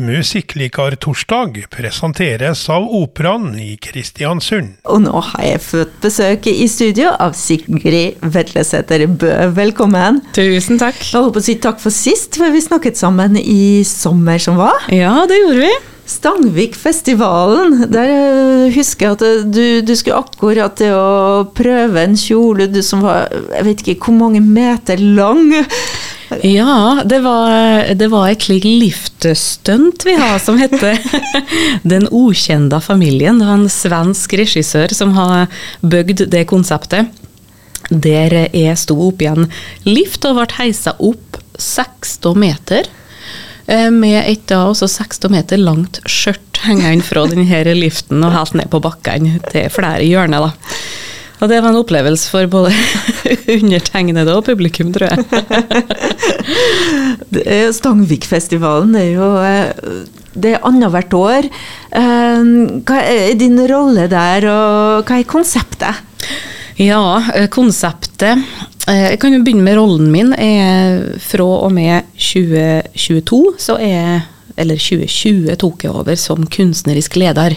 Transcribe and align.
Musikklikartorsdag 0.00 1.58
presenteres 1.70 2.62
av 2.72 2.86
Operaen 2.96 3.52
i 3.60 3.74
Kristiansund. 3.82 4.78
Og 4.88 5.02
nå 5.04 5.20
har 5.26 5.44
jeg 5.44 5.60
fått 5.64 5.98
besøk 6.00 6.48
i 6.48 6.64
studio 6.72 7.12
av 7.20 7.36
Sigrid 7.36 8.22
Vetlesæter 8.24 9.04
Bø. 9.20 9.34
Velkommen. 9.58 10.22
Tusen 10.36 10.80
takk. 10.80 10.96
Jeg 11.04 11.18
holdt 11.18 11.36
på 11.36 11.42
å 11.42 11.46
si 11.50 11.58
takk 11.60 11.82
for 11.82 11.92
sist, 11.94 12.40
for 12.40 12.54
vi 12.54 12.64
snakket 12.64 12.96
sammen 13.00 13.36
i 13.40 13.84
sommer 13.88 14.40
som 14.40 14.56
var. 14.60 14.88
Ja, 14.88 15.26
det 15.28 15.42
gjorde 15.42 15.66
vi. 15.66 15.72
Stangvikfestivalen, 16.10 17.84
der 17.92 18.08
eh, 18.10 18.72
husker 18.74 19.06
jeg 19.10 19.18
at 19.18 19.26
eh, 19.28 19.44
du, 19.46 19.64
du 19.86 19.92
skulle 19.94 20.24
akkurat 20.24 20.80
til 20.80 20.96
å 20.96 21.44
prøve 21.54 22.02
en 22.02 22.16
kjole 22.18 22.66
du 22.72 22.80
som 22.82 23.04
var 23.04 23.28
jeg 23.30 23.66
vet 23.68 23.84
ikke 23.84 24.08
hvor 24.08 24.16
mange 24.24 24.40
meter 24.42 24.98
lang. 24.98 25.52
Ja, 26.46 27.02
det 27.04 27.18
var, 27.24 27.94
det 27.94 28.06
var 28.12 28.28
et 28.30 28.44
slikt 28.46 28.64
liftstunt 28.68 30.04
vi 30.06 30.14
har 30.14 30.38
som 30.38 30.58
heter 30.60 30.98
Den 31.82 32.06
ukjente 32.10 32.78
familien. 32.84 33.40
Det 33.40 33.48
var 33.48 33.58
en 33.58 33.72
svensk 33.72 34.36
regissør 34.38 34.94
som 34.94 35.14
har 35.18 35.48
bygd 35.82 36.28
det 36.30 36.44
konseptet. 36.50 37.10
Der 37.90 38.36
jeg 38.54 38.78
sto 38.78 38.94
oppi 39.08 39.26
en 39.26 39.48
lift 39.88 40.24
og 40.28 40.38
ble 40.38 40.46
heisa 40.60 40.94
opp 41.02 41.40
16 41.58 42.38
meter. 42.38 42.86
eh, 43.66 43.90
Med 43.90 44.22
et 44.22 44.46
da 44.46 44.62
også 44.70 44.86
16 44.88 45.30
meter 45.32 45.58
langt 45.58 45.98
skjørt 46.06 46.62
hengende 46.62 47.02
fra 47.04 47.26
denne 47.26 47.74
liften 47.74 48.22
og 48.22 48.36
helt 48.36 48.54
ned 48.54 48.70
på 48.70 48.80
bakken 48.84 49.40
til 49.50 49.70
flere 49.72 50.04
hjørner. 50.06 50.46
da. 50.46 50.76
Og 51.40 51.48
det 51.48 51.60
var 51.62 51.72
en 51.72 51.80
opplevelse 51.80 52.28
for 52.28 52.48
både 52.52 52.72
undertegnede 53.56 54.34
og 54.36 54.44
publikum, 54.44 54.92
tror 54.92 55.08
jeg. 55.08 55.18
Stangvikfestivalen 57.78 58.96
er 58.98 59.08
jo 59.14 59.28
eh, 59.40 59.70
det 60.40 60.54
er 60.54 60.66
annethvert 60.68 61.14
år. 61.16 61.48
Eh, 61.96 62.50
Hva 62.86 62.98
er 63.02 63.38
din 63.40 63.58
rolle 63.70 64.04
der, 64.12 64.46
og 64.52 65.08
hva 65.08 65.18
er 65.20 65.28
konseptet? 65.28 66.04
Ja, 66.80 67.02
eh, 67.34 67.48
konseptet 67.52 68.44
Jeg 68.88 69.18
kan 69.20 69.34
jo 69.34 69.42
begynne 69.44 69.64
med 69.64 69.76
rollen 69.78 70.10
min. 70.12 70.32
Fra 71.24 71.48
og 71.66 71.72
med 71.72 72.08
2022, 72.16 73.40
så 73.60 73.76
er 73.80 74.28
Eller 74.60 74.76
2020 74.76 75.56
tok 75.56 75.84
jeg 75.84 75.92
over 75.94 76.16
som 76.20 76.44
kunstnerisk 76.44 77.16
leder. 77.16 77.54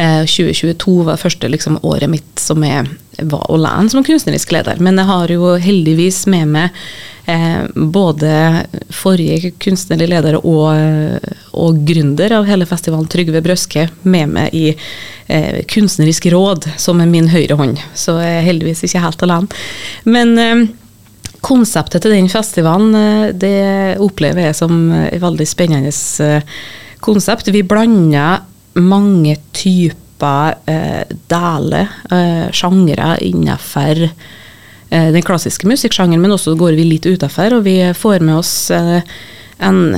Eh, 0.00 0.24
2022 0.24 1.02
var 1.04 1.20
første 1.20 1.48
liksom, 1.52 1.78
året 1.84 2.08
mitt 2.08 2.40
som 2.40 2.62
jeg 2.64 2.86
var 3.28 3.44
alene 3.52 3.90
som 3.92 4.04
kunstnerisk 4.04 4.52
leder. 4.54 4.80
Men 4.80 4.96
jeg 4.96 5.10
har 5.10 5.32
jo 5.34 5.54
heldigvis 5.60 6.22
med 6.32 6.48
meg 6.54 6.78
eh, 7.28 7.66
både 7.74 8.32
forrige 8.94 9.52
kunstnerlige 9.60 10.14
leder 10.14 10.38
og, 10.40 11.28
og 11.52 11.82
gründer 11.88 12.38
av 12.38 12.48
hele 12.48 12.68
festivalen, 12.68 13.08
Trygve 13.12 13.42
Brøske, 13.44 13.88
med 14.02 14.32
meg 14.38 14.56
i 14.56 14.66
eh, 14.72 15.60
kunstnerisk 15.68 16.30
råd, 16.32 16.70
som 16.80 17.02
er 17.02 17.10
min 17.10 17.28
høyre 17.32 17.58
hånd. 17.60 17.80
Så 17.92 18.16
jeg 18.22 18.38
er 18.40 18.46
heldigvis 18.48 18.86
ikke 18.88 19.04
helt 19.04 19.26
alene. 19.28 19.64
Men 20.08 20.38
eh, 20.40 20.68
konseptet 21.44 22.04
til 22.04 22.16
den 22.16 22.30
festivalen, 22.32 22.94
eh, 22.96 23.32
det 23.36 23.98
opplever 24.00 24.48
jeg 24.48 24.62
som 24.62 24.86
et 25.04 25.20
veldig 25.20 25.48
spennende 25.48 25.92
eh, 26.24 26.62
konsept. 27.04 27.52
Vi 27.52 27.62
blander 27.64 28.46
mange 28.78 29.36
typer 29.56 30.56
eh, 30.70 31.02
deler, 31.30 31.88
eh, 32.12 32.46
sjangre, 32.54 33.16
innenfor 33.24 34.04
eh, 34.06 35.10
den 35.14 35.26
klassiske 35.26 35.68
musikksjangeren, 35.68 36.22
men 36.22 36.36
også 36.36 36.56
går 36.60 36.76
vi 36.78 36.88
litt 36.92 37.08
utenfor, 37.08 37.58
og 37.58 37.66
vi 37.66 37.78
får 37.96 38.24
med 38.26 38.38
oss 38.40 38.54
eh, 38.74 39.00
en 39.60 39.96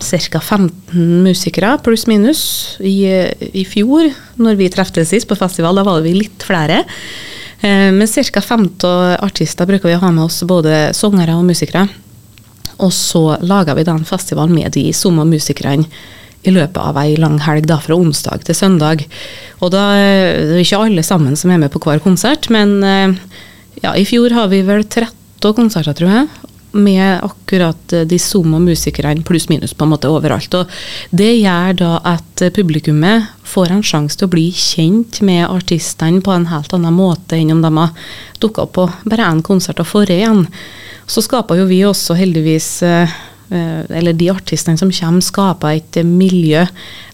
ca. 0.00 0.40
15 0.40 1.22
musikere, 1.24 1.76
pluss 1.84 2.06
minus, 2.08 2.42
i, 2.80 3.04
i 3.52 3.64
fjor, 3.68 4.08
når 4.40 4.60
vi 4.60 4.70
treftes 4.72 5.10
sist 5.12 5.28
på 5.28 5.38
festival. 5.38 5.76
Da 5.76 5.84
var 5.86 6.04
vi 6.04 6.14
litt 6.16 6.44
flere. 6.44 6.84
Eh, 7.60 7.90
Men 7.92 8.08
ca. 8.08 8.40
15 8.40 9.18
artister 9.24 9.68
bruker 9.68 9.90
vi 9.90 9.98
å 9.98 10.02
ha 10.04 10.12
med 10.12 10.24
oss, 10.24 10.42
både 10.48 10.92
sangere 10.96 11.36
og 11.36 11.44
musikere. 11.48 11.88
Og 12.82 12.90
så 12.92 13.36
lager 13.44 13.76
vi 13.78 13.84
da 13.86 13.94
en 13.94 14.08
festival 14.08 14.50
med 14.50 14.72
de 14.74 14.88
samme 14.96 15.24
musikerne 15.28 15.86
i 16.44 16.52
løpet 16.52 16.80
av 16.80 16.98
ei 17.00 17.16
lang 17.20 17.38
helg, 17.44 17.66
da, 17.70 17.80
fra 17.82 17.96
onsdag 17.96 18.44
til 18.46 18.56
søndag. 18.56 19.04
Og 19.64 19.72
da 19.74 19.84
eh, 19.96 20.40
det 20.44 20.56
er 20.58 20.64
ikke 20.64 20.82
alle 20.86 21.04
sammen 21.06 21.38
som 21.38 21.52
er 21.52 21.60
med 21.62 21.72
på 21.72 21.82
hver 21.84 22.02
konsert, 22.04 22.50
men 22.52 22.76
eh, 22.84 23.14
ja, 23.84 23.94
i 23.96 24.04
fjor 24.08 24.34
har 24.36 24.50
vi 24.52 24.64
vel 24.66 24.84
13 24.84 25.54
konserter, 25.56 25.96
tror 25.96 26.12
jeg. 26.12 26.52
Med 26.74 27.24
akkurat 27.24 27.96
eh, 27.96 28.06
de 28.10 28.18
samme 28.20 28.60
musikerne 28.64 29.24
pluss 29.26 29.48
minus 29.48 29.74
på 29.76 29.86
en 29.86 29.94
måte 29.94 30.12
overalt. 30.12 30.58
Og 30.58 30.70
det 31.16 31.32
gjør 31.38 31.80
da 31.80 31.92
at 32.14 32.46
publikummet 32.56 33.30
får 33.48 33.72
en 33.72 33.84
sjanse 33.86 34.18
til 34.18 34.28
å 34.28 34.34
bli 34.34 34.48
kjent 34.52 35.22
med 35.24 35.46
artistene 35.48 36.22
på 36.24 36.34
en 36.34 36.48
helt 36.50 36.72
annen 36.76 36.96
måte 36.96 37.38
enn 37.38 37.54
om 37.54 37.62
de 37.64 37.70
har 37.78 38.08
dukka 38.42 38.66
opp 38.66 38.74
på 38.76 38.88
bare 39.06 39.30
én 39.30 39.44
konsert 39.46 39.80
og 39.80 39.88
forrige 39.88 40.24
igjen. 40.24 40.48
Så 41.06 41.22
skaper 41.24 41.60
jo 41.60 41.68
vi 41.68 41.84
også 41.84 42.16
heldigvis 42.16 42.82
eller 43.54 44.16
de 44.16 44.30
artistene 44.32 44.80
som 44.80 44.92
kommer, 44.92 45.24
skaper 45.24 45.78
et 45.78 46.00
miljø 46.06 46.64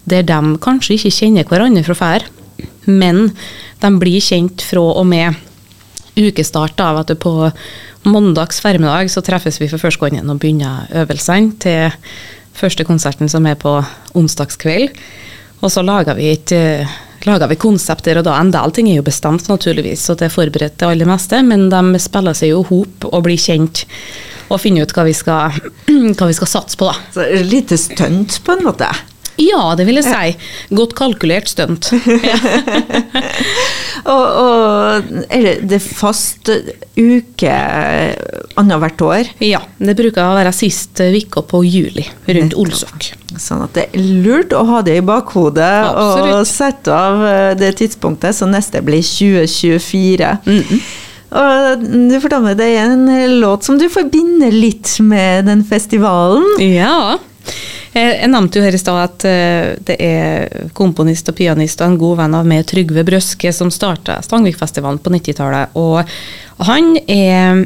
der 0.09 0.25
de 0.25 0.39
kanskje 0.63 0.97
ikke 0.97 1.13
kjenner 1.19 1.47
hverandre 1.47 1.85
fra 1.85 1.97
før, 1.97 2.27
men 2.89 3.29
de 3.81 3.91
blir 4.01 4.23
kjent 4.23 4.63
fra 4.65 4.83
og 5.01 5.07
med 5.07 5.37
ukestart. 6.17 6.79
av 6.79 6.97
at 7.03 7.19
på 7.19 7.51
mandags 8.03 8.59
formiddag 8.61 9.11
så 9.11 9.21
treffes 9.21 9.61
vi 9.61 9.69
for 9.69 9.81
første 9.81 10.01
gangen 10.01 10.29
og 10.29 10.39
begynner 10.41 10.89
øvelsene 11.03 11.53
til 11.61 11.91
første 12.57 12.83
konserten 12.83 13.29
som 13.29 13.45
er 13.45 13.55
på 13.55 13.77
onsdagskveld. 14.17 14.89
Og 15.61 15.71
så 15.71 15.83
lager 15.85 16.17
vi 16.17 16.31
et 16.31 16.51
eh, 16.51 16.89
lager 17.25 17.51
vi 17.51 17.59
konsept 17.61 18.07
og 18.07 18.23
da. 18.25 18.35
En 18.39 18.51
del 18.53 18.73
ting 18.73 18.89
er 18.89 18.99
jo 18.99 19.05
bestemt, 19.05 19.47
naturligvis, 19.49 20.09
og 20.09 20.19
det 20.19 20.27
er 20.27 20.33
forberedt 20.33 20.79
det 20.81 20.87
aller 20.87 21.09
meste, 21.09 21.41
men 21.45 21.69
de 21.69 22.01
spiller 22.01 22.37
seg 22.37 22.53
jo 22.55 22.63
hop 22.69 23.07
og 23.11 23.23
blir 23.27 23.37
kjent 23.39 23.85
og 24.51 24.61
finne 24.61 24.83
ut 24.83 24.93
hva 24.95 25.07
vi 25.07 25.15
skal, 25.15 25.55
hva 26.17 26.29
vi 26.29 26.37
skal 26.37 26.51
satse 26.51 26.79
på, 26.79 26.91
da. 26.91 26.97
Så 27.15 27.25
et 27.25 27.47
lite 27.47 27.79
stunt, 27.79 28.41
på 28.45 28.57
en 28.57 28.67
måte. 28.67 28.91
Ja, 29.41 29.71
det 29.77 29.87
vil 29.87 29.97
jeg 30.01 30.05
si. 30.05 30.75
Godt 30.75 30.93
kalkulert 30.97 31.49
stunt. 31.49 31.89
Og, 34.01 34.23
og 34.41 35.25
er 35.29 35.43
det, 35.45 35.51
det 35.69 35.77
fast 35.83 36.49
uke 36.49 37.51
annethvert 38.57 39.03
år? 39.05 39.29
Ja, 39.45 39.59
det 39.77 39.93
bruker 39.99 40.23
å 40.25 40.37
være 40.39 40.53
sist 40.55 40.97
uke 40.97 41.43
på 41.45 41.61
juli, 41.67 42.07
rundt 42.25 42.55
Olsok. 42.57 43.11
Sånn 43.37 43.61
at 43.67 43.77
det 43.77 43.85
er 43.91 44.09
lurt 44.25 44.55
å 44.57 44.63
ha 44.71 44.81
det 44.85 44.97
i 44.99 45.05
bakhodet 45.05 45.69
og 45.91 46.41
sette 46.49 46.95
av 46.95 47.21
eh, 47.27 47.51
det 47.59 47.75
tidspunktet, 47.83 48.35
så 48.35 48.49
neste 48.49 48.81
blir 48.85 49.05
2024. 49.05 50.33
Og 51.31 51.83
du 51.83 52.15
fortalte 52.19 52.43
meg 52.43 52.57
det 52.59 52.69
er 52.75 52.91
en 52.91 53.37
låt 53.39 53.67
som 53.67 53.77
du 53.79 53.87
forbinder 53.91 54.51
litt 54.51 54.97
med 55.05 55.47
den 55.47 55.63
festivalen. 55.67 56.47
Ja. 56.59 57.17
Jeg 57.91 58.11
jeg 58.21 58.31
nevnte 58.31 58.59
jo 58.59 58.63
her 58.63 58.75
i 58.75 58.79
stad 58.79 58.99
at 59.01 59.25
eh, 59.27 59.71
det 59.83 59.97
er 59.99 60.69
komponist 60.77 61.27
og 61.27 61.35
pianist 61.35 61.81
og 61.83 61.91
en 61.91 61.97
god 61.99 62.21
venn 62.21 62.37
av 62.37 62.47
meg, 62.47 62.63
Trygve 62.69 63.03
Brøske, 63.07 63.51
som 63.55 63.71
starta 63.73 64.21
Stangvikfestivalen 64.23 65.01
på 65.03 65.11
90-tallet. 65.11 65.75
Og 65.79 65.99
han 66.67 66.93
er 67.03 67.65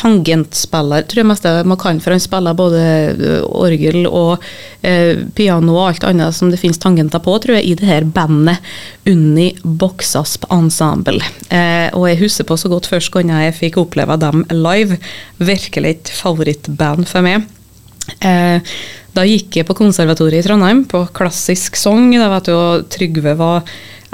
tangentspiller, 0.00 1.04
tror 1.08 1.20
jeg 1.20 1.28
mest 1.28 1.46
man 1.68 1.78
kan, 1.80 2.00
for 2.00 2.14
han 2.14 2.22
spiller 2.22 2.56
både 2.56 2.80
eh, 2.80 3.44
orgel 3.44 4.06
og 4.08 4.42
eh, 4.86 5.20
piano 5.36 5.76
og 5.76 5.90
alt 5.90 6.06
annet 6.08 6.36
som 6.36 6.52
det 6.52 6.60
finnes 6.62 6.80
tangenter 6.80 7.22
på, 7.22 7.36
tror 7.42 7.58
jeg, 7.58 7.66
i 7.68 7.76
det 7.78 7.88
her 7.88 8.08
bandet 8.08 8.64
Unni 9.10 9.50
Boksasp 9.62 10.46
Ensemble. 10.54 11.20
Eh, 11.52 11.88
og 11.92 12.08
jeg 12.08 12.20
husker 12.24 12.48
på 12.48 12.58
så 12.60 12.72
godt 12.72 12.88
først 12.90 13.12
gang 13.14 13.32
jeg 13.34 13.58
fikk 13.58 13.80
oppleve 13.82 14.16
dem 14.20 14.46
live. 14.54 14.98
Virkelig 15.40 15.94
et 15.94 16.12
favorittband 16.20 17.08
for 17.10 17.26
meg. 17.26 17.48
Eh, 18.24 18.74
da 19.10 19.26
gikk 19.26 19.60
jeg 19.60 19.66
på 19.68 19.76
konservatoriet 19.78 20.44
i 20.44 20.48
Trondheim, 20.48 20.84
på 20.88 21.04
klassisk 21.16 21.76
sang. 21.78 22.08
Da 22.14 22.30
vet 22.32 22.48
du, 22.48 22.54
og 22.56 22.88
Trygve 22.92 23.34
var 23.38 23.66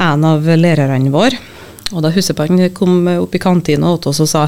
en 0.02 0.26
av 0.26 0.46
lærerne 0.46 1.12
våre. 1.14 1.38
Og 1.94 2.02
da 2.02 2.10
husker 2.10 2.32
jeg 2.32 2.38
på 2.38 2.46
han 2.50 2.70
kom 2.74 3.10
opp 3.20 3.34
i 3.36 3.42
kantina 3.42 3.92
til 4.00 4.10
oss 4.10 4.24
og 4.24 4.30
sa 4.30 4.46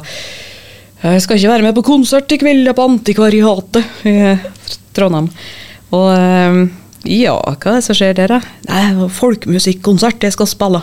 jeg 1.03 1.23
skal 1.23 1.39
ikke 1.39 1.53
være 1.53 1.67
med 1.69 1.77
på 1.77 1.87
konsert 1.87 2.33
i 2.35 2.41
kveld 2.41 2.71
på 2.75 2.87
Antikvariatet 2.89 4.07
i 4.09 4.17
Trondheim. 4.97 5.31
Og 5.95 6.09
eh, 6.13 6.61
ja, 7.09 7.37
hva 7.39 7.55
er 7.73 7.79
det 7.79 7.87
som 7.87 7.97
skjer 7.97 8.17
der, 8.19 8.35
da? 8.35 8.41
Nei, 8.69 9.09
folkemusikkonsert 9.15 10.27
jeg 10.27 10.35
skal 10.35 10.51
spille. 10.51 10.83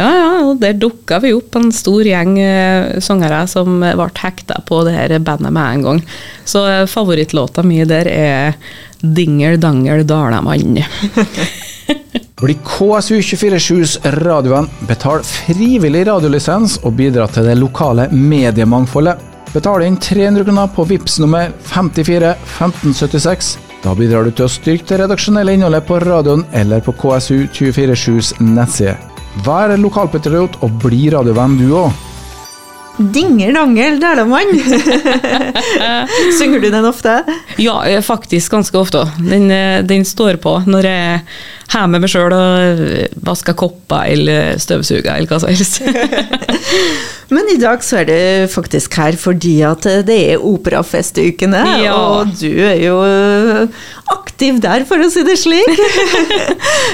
Ja, 0.00 0.08
ja, 0.16 0.28
og 0.48 0.60
der 0.62 0.78
dukka 0.80 1.18
vi 1.20 1.34
opp 1.36 1.56
en 1.58 1.68
stor 1.76 2.06
gjeng 2.08 2.38
eh, 2.40 2.98
sangere 3.04 3.42
som 3.50 3.82
ble 3.82 4.08
hekta 4.22 4.62
på 4.66 4.80
det 4.88 4.96
her 4.96 5.16
bandet 5.20 5.52
med 5.52 5.76
en 5.76 5.84
gang. 5.86 6.00
Så 6.48 6.64
eh, 6.66 6.86
favorittlåta 6.88 7.62
mi 7.66 7.82
der 7.84 8.08
er 8.08 8.56
'Dingel 9.00 9.60
dangel 9.60 10.04
Dalamann'. 10.04 10.82
Bli 12.40 12.54
KSU247s 12.64 13.98
radioen, 14.24 14.68
betal 14.88 15.20
frivillig 15.26 16.06
radiolisens 16.08 16.78
og 16.88 16.94
bidra 16.96 17.26
til 17.28 17.44
det 17.50 17.58
lokale 17.60 18.06
mediemangfoldet. 18.12 19.20
Betal 19.52 19.84
inn 19.84 19.98
300 20.00 20.46
kroner 20.46 20.70
på 20.72 20.86
VIPS 20.88 21.18
nummer 21.20 21.50
54 21.68 22.30
1576 22.30 23.50
Da 23.82 23.92
bidrar 23.98 24.24
du 24.24 24.30
til 24.30 24.46
å 24.46 24.52
styrke 24.52 24.86
det 24.88 25.00
redaksjonelle 25.02 25.56
innholdet 25.56 25.84
på 25.88 25.98
radioen 26.00 26.46
eller 26.56 26.80
på 26.84 26.94
KSU247s 27.00 28.38
nettside. 28.40 28.96
Vær 29.44 29.76
lokalpatriot 29.76 30.62
og 30.64 30.78
bli 30.84 31.10
radiovenn 31.12 31.58
du 31.60 31.74
òg. 31.82 32.06
Dinger-dangel, 33.00 33.96
dælamann! 34.00 34.50
Synger 36.38 36.60
du 36.60 36.68
den 36.68 36.84
ofte? 36.84 37.22
Ja, 37.56 37.78
eh, 37.88 38.02
faktisk 38.04 38.52
ganske 38.52 38.76
ofte. 38.76 39.06
Den, 39.18 39.48
eh, 39.50 39.80
den 39.84 40.04
står 40.04 40.36
på 40.42 40.58
når 40.66 40.88
jeg 40.90 41.22
med 41.90 42.02
meg 42.02 42.10
sjøl 42.10 42.32
og 42.34 42.80
vaske 43.26 43.54
kopper 43.58 44.08
eller 44.10 44.56
støvsuge 44.60 45.06
eller 45.06 45.28
hva 45.30 45.38
som 45.42 45.52
helst. 45.52 45.80
Men 47.30 47.46
i 47.52 47.58
dag 47.62 47.78
så 47.86 48.00
er 48.00 48.08
du 48.08 48.16
faktisk 48.50 48.96
her 48.98 49.14
fordi 49.20 49.60
at 49.62 49.86
det 50.08 50.16
er 50.32 50.42
operafestukene, 50.42 51.60
Ja. 51.84 51.94
og 51.94 52.32
du 52.40 52.48
er 52.66 52.74
jo 52.82 52.96
aktiv 54.10 54.58
der, 54.64 54.82
for 54.88 54.98
å 54.98 55.10
si 55.12 55.22
det 55.26 55.38
slik. 55.38 55.70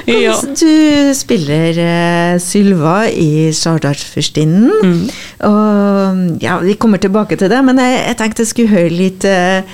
Ja. 0.07 0.35
Du 0.39 1.13
spiller 1.17 1.79
eh, 1.83 2.37
Sylva 2.43 3.07
i 3.11 3.49
Sardartfyrstinnen. 3.57 4.69
Mm. 4.85 5.01
Og 5.49 6.43
ja, 6.45 6.59
vi 6.63 6.77
kommer 6.81 7.01
tilbake 7.03 7.39
til 7.41 7.51
det, 7.51 7.63
men 7.67 7.81
jeg, 7.83 7.97
jeg 8.11 8.19
tenkte 8.21 8.45
jeg 8.45 8.51
skulle 8.53 8.75
høre 8.77 8.93
litt 8.93 9.27
eh, 9.29 9.65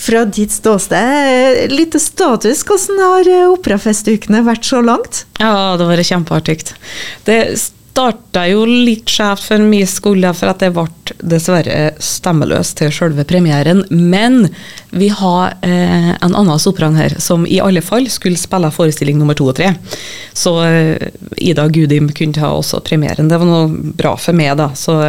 fra 0.00 0.24
ditt 0.24 0.52
ståsted. 0.54 1.70
Litt 1.72 1.96
status. 2.00 2.64
Hvordan 2.66 3.02
har 3.04 3.28
eh, 3.30 3.48
operafestukene 3.50 4.42
vært 4.46 4.68
så 4.68 4.80
langt? 4.84 5.24
Ja, 5.40 5.76
det 5.80 5.88
var 5.88 6.04
kjempeartig. 6.10 6.60
Det 7.28 7.38
starta 7.90 8.46
jo 8.48 8.62
litt 8.68 9.10
skjevt 9.10 9.42
for 9.48 9.62
min 9.66 9.88
skole, 9.88 10.30
for 10.36 10.52
at 10.52 10.62
jeg 10.62 10.74
ble 10.76 10.86
dessverre 11.26 11.90
stemmeløs 12.00 12.72
til 12.78 12.92
selve 12.94 13.24
premieren. 13.28 13.82
Men 13.90 14.44
vi 14.94 15.10
har 15.12 15.56
eh, 15.66 16.12
en 16.14 16.36
annen 16.36 16.60
sopran 16.62 16.98
her 16.98 17.16
som 17.22 17.46
i 17.46 17.58
alle 17.60 17.82
fall 17.82 18.06
skulle 18.12 18.38
spille 18.40 18.70
forestilling 18.74 19.18
nummer 19.18 19.36
to 19.38 19.48
og 19.50 19.58
tre. 19.58 19.72
Så 20.32 20.54
eh, 20.64 21.10
Ida 21.42 21.66
Gudim 21.68 22.12
kunne 22.14 22.38
ta 22.38 22.52
også 22.54 22.82
premieren. 22.86 23.28
Det 23.30 23.40
var 23.42 23.50
noe 23.50 23.92
bra 23.98 24.14
for 24.20 24.38
meg, 24.38 24.54
da. 24.60 24.70
Så 24.78 25.00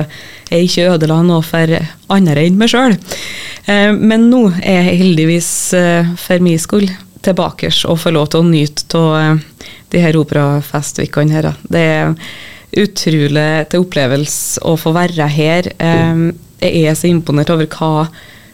jeg 0.51 0.67
ikke 0.67 0.89
ødela 0.95 1.21
noe 1.25 1.45
for 1.45 1.77
andre 2.11 2.45
enn 2.47 2.59
meg 2.59 2.73
sjøl. 2.73 2.97
Eh, 3.69 3.91
men 3.93 4.29
nå 4.33 4.47
er 4.59 4.81
jeg 4.81 5.01
heldigvis 5.05 5.51
eh, 5.77 6.13
for 6.19 6.43
min 6.43 6.59
skole 6.61 6.91
tilbake 7.21 7.69
og 7.85 7.99
får 8.01 8.15
lov 8.15 8.31
til 8.31 8.41
å 8.41 8.49
nyte 8.49 8.97
av 8.97 9.11
eh, 9.19 9.67
de 9.93 10.01
her 10.01 10.17
operafestvikene 10.17 11.37
her. 11.37 11.51
da. 11.51 11.53
Det 11.69 11.85
er 11.93 12.15
utrolig 12.71 13.50
til 13.71 13.83
opplevelse 13.83 14.62
å 14.68 14.77
få 14.79 14.94
være 14.95 15.27
her. 15.31 15.71
Jeg 16.62 16.83
er 16.85 16.95
så 16.95 17.09
imponert 17.09 17.51
over 17.53 17.68
hva 17.68 18.07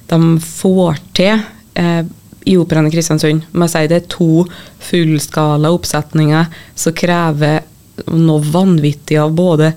de 0.07 0.37
får 0.41 1.01
til 1.17 1.41
eh, 1.77 2.03
i 2.47 2.55
Operaen 2.57 2.87
i 2.87 2.93
Kristiansund. 2.93 3.43
Må 3.51 3.67
jeg 3.67 3.73
si 3.73 3.89
det 3.91 3.99
er 3.99 4.09
to 4.11 4.45
fullskala 4.87 5.71
oppsetninger 5.75 6.47
som 6.79 6.95
krever 6.97 7.65
noe 8.13 8.43
vanvittig 8.45 9.17
av 9.19 9.33
både 9.35 9.73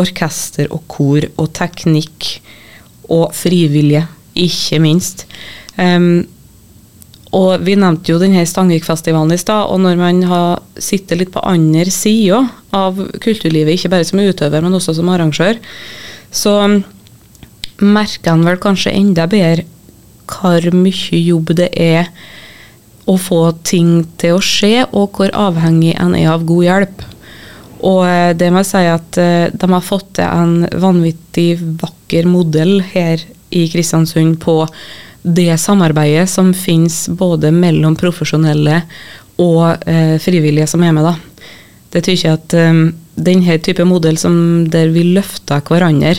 orkester 0.00 0.70
og 0.74 0.84
kor 0.90 1.26
og 1.36 1.50
teknikk 1.56 2.28
og 3.10 3.32
frivillige, 3.34 4.04
ikke 4.38 4.78
minst. 4.82 5.24
Um, 5.76 6.22
og 7.34 7.62
vi 7.66 7.76
nevnte 7.78 8.12
jo 8.12 8.20
denne 8.22 8.42
Stangvikfestivalen 8.46 9.34
i 9.34 9.38
stad, 9.38 9.70
og 9.70 9.82
når 9.82 9.98
man 9.98 10.22
har 10.30 10.62
sittet 10.82 11.18
litt 11.18 11.32
på 11.34 11.42
andre 11.46 11.90
sida 11.94 12.42
av 12.76 12.98
kulturlivet, 13.22 13.74
ikke 13.74 13.92
bare 13.92 14.06
som 14.06 14.22
utøver, 14.22 14.62
men 14.62 14.76
også 14.76 14.94
som 14.98 15.10
arrangør, 15.12 15.58
så 16.30 16.54
merker 17.80 18.34
en 18.34 18.44
vel 18.46 18.60
kanskje 18.60 18.94
enda 18.94 19.26
bedre 19.30 19.66
hvor 20.30 20.66
mye 20.76 21.18
jobb 21.18 21.54
det 21.58 21.72
er 21.74 22.10
å 23.10 23.16
få 23.18 23.40
ting 23.66 24.04
til 24.20 24.36
å 24.36 24.44
skje, 24.44 24.84
og 24.94 25.16
hvor 25.16 25.32
avhengig 25.34 25.96
en 25.98 26.14
er 26.14 26.28
av 26.30 26.44
god 26.46 26.66
hjelp. 26.66 27.04
Og 27.80 28.02
eh, 28.06 28.32
det 28.38 28.50
må 28.52 28.62
jeg 28.62 28.70
si 28.70 28.84
at 28.92 29.18
eh, 29.18 29.50
de 29.50 29.70
har 29.72 29.84
fått 29.84 30.12
til 30.20 30.28
en 30.28 30.82
vanvittig 30.82 31.48
vakker 31.80 32.28
modell 32.28 32.78
her 32.92 33.22
i 33.50 33.64
Kristiansund 33.72 34.38
på 34.44 34.60
det 35.22 35.52
samarbeidet 35.60 36.28
som 36.30 36.52
finnes 36.56 37.02
både 37.08 37.50
mellom 37.52 37.96
profesjonelle 37.98 38.82
og 39.40 39.88
eh, 39.88 40.16
frivillige 40.22 40.68
som 40.70 40.84
er 40.84 40.94
med. 40.96 41.08
da. 41.08 41.29
Det 41.90 42.02
tykker 42.06 42.28
jeg 42.28 42.38
at 42.38 42.56
um, 42.70 42.82
denne 43.18 43.56
type 43.62 43.84
modell 43.88 44.18
som 44.20 44.34
der 44.70 44.92
vi 44.94 45.02
løfter 45.16 45.62
hverandre 45.66 46.14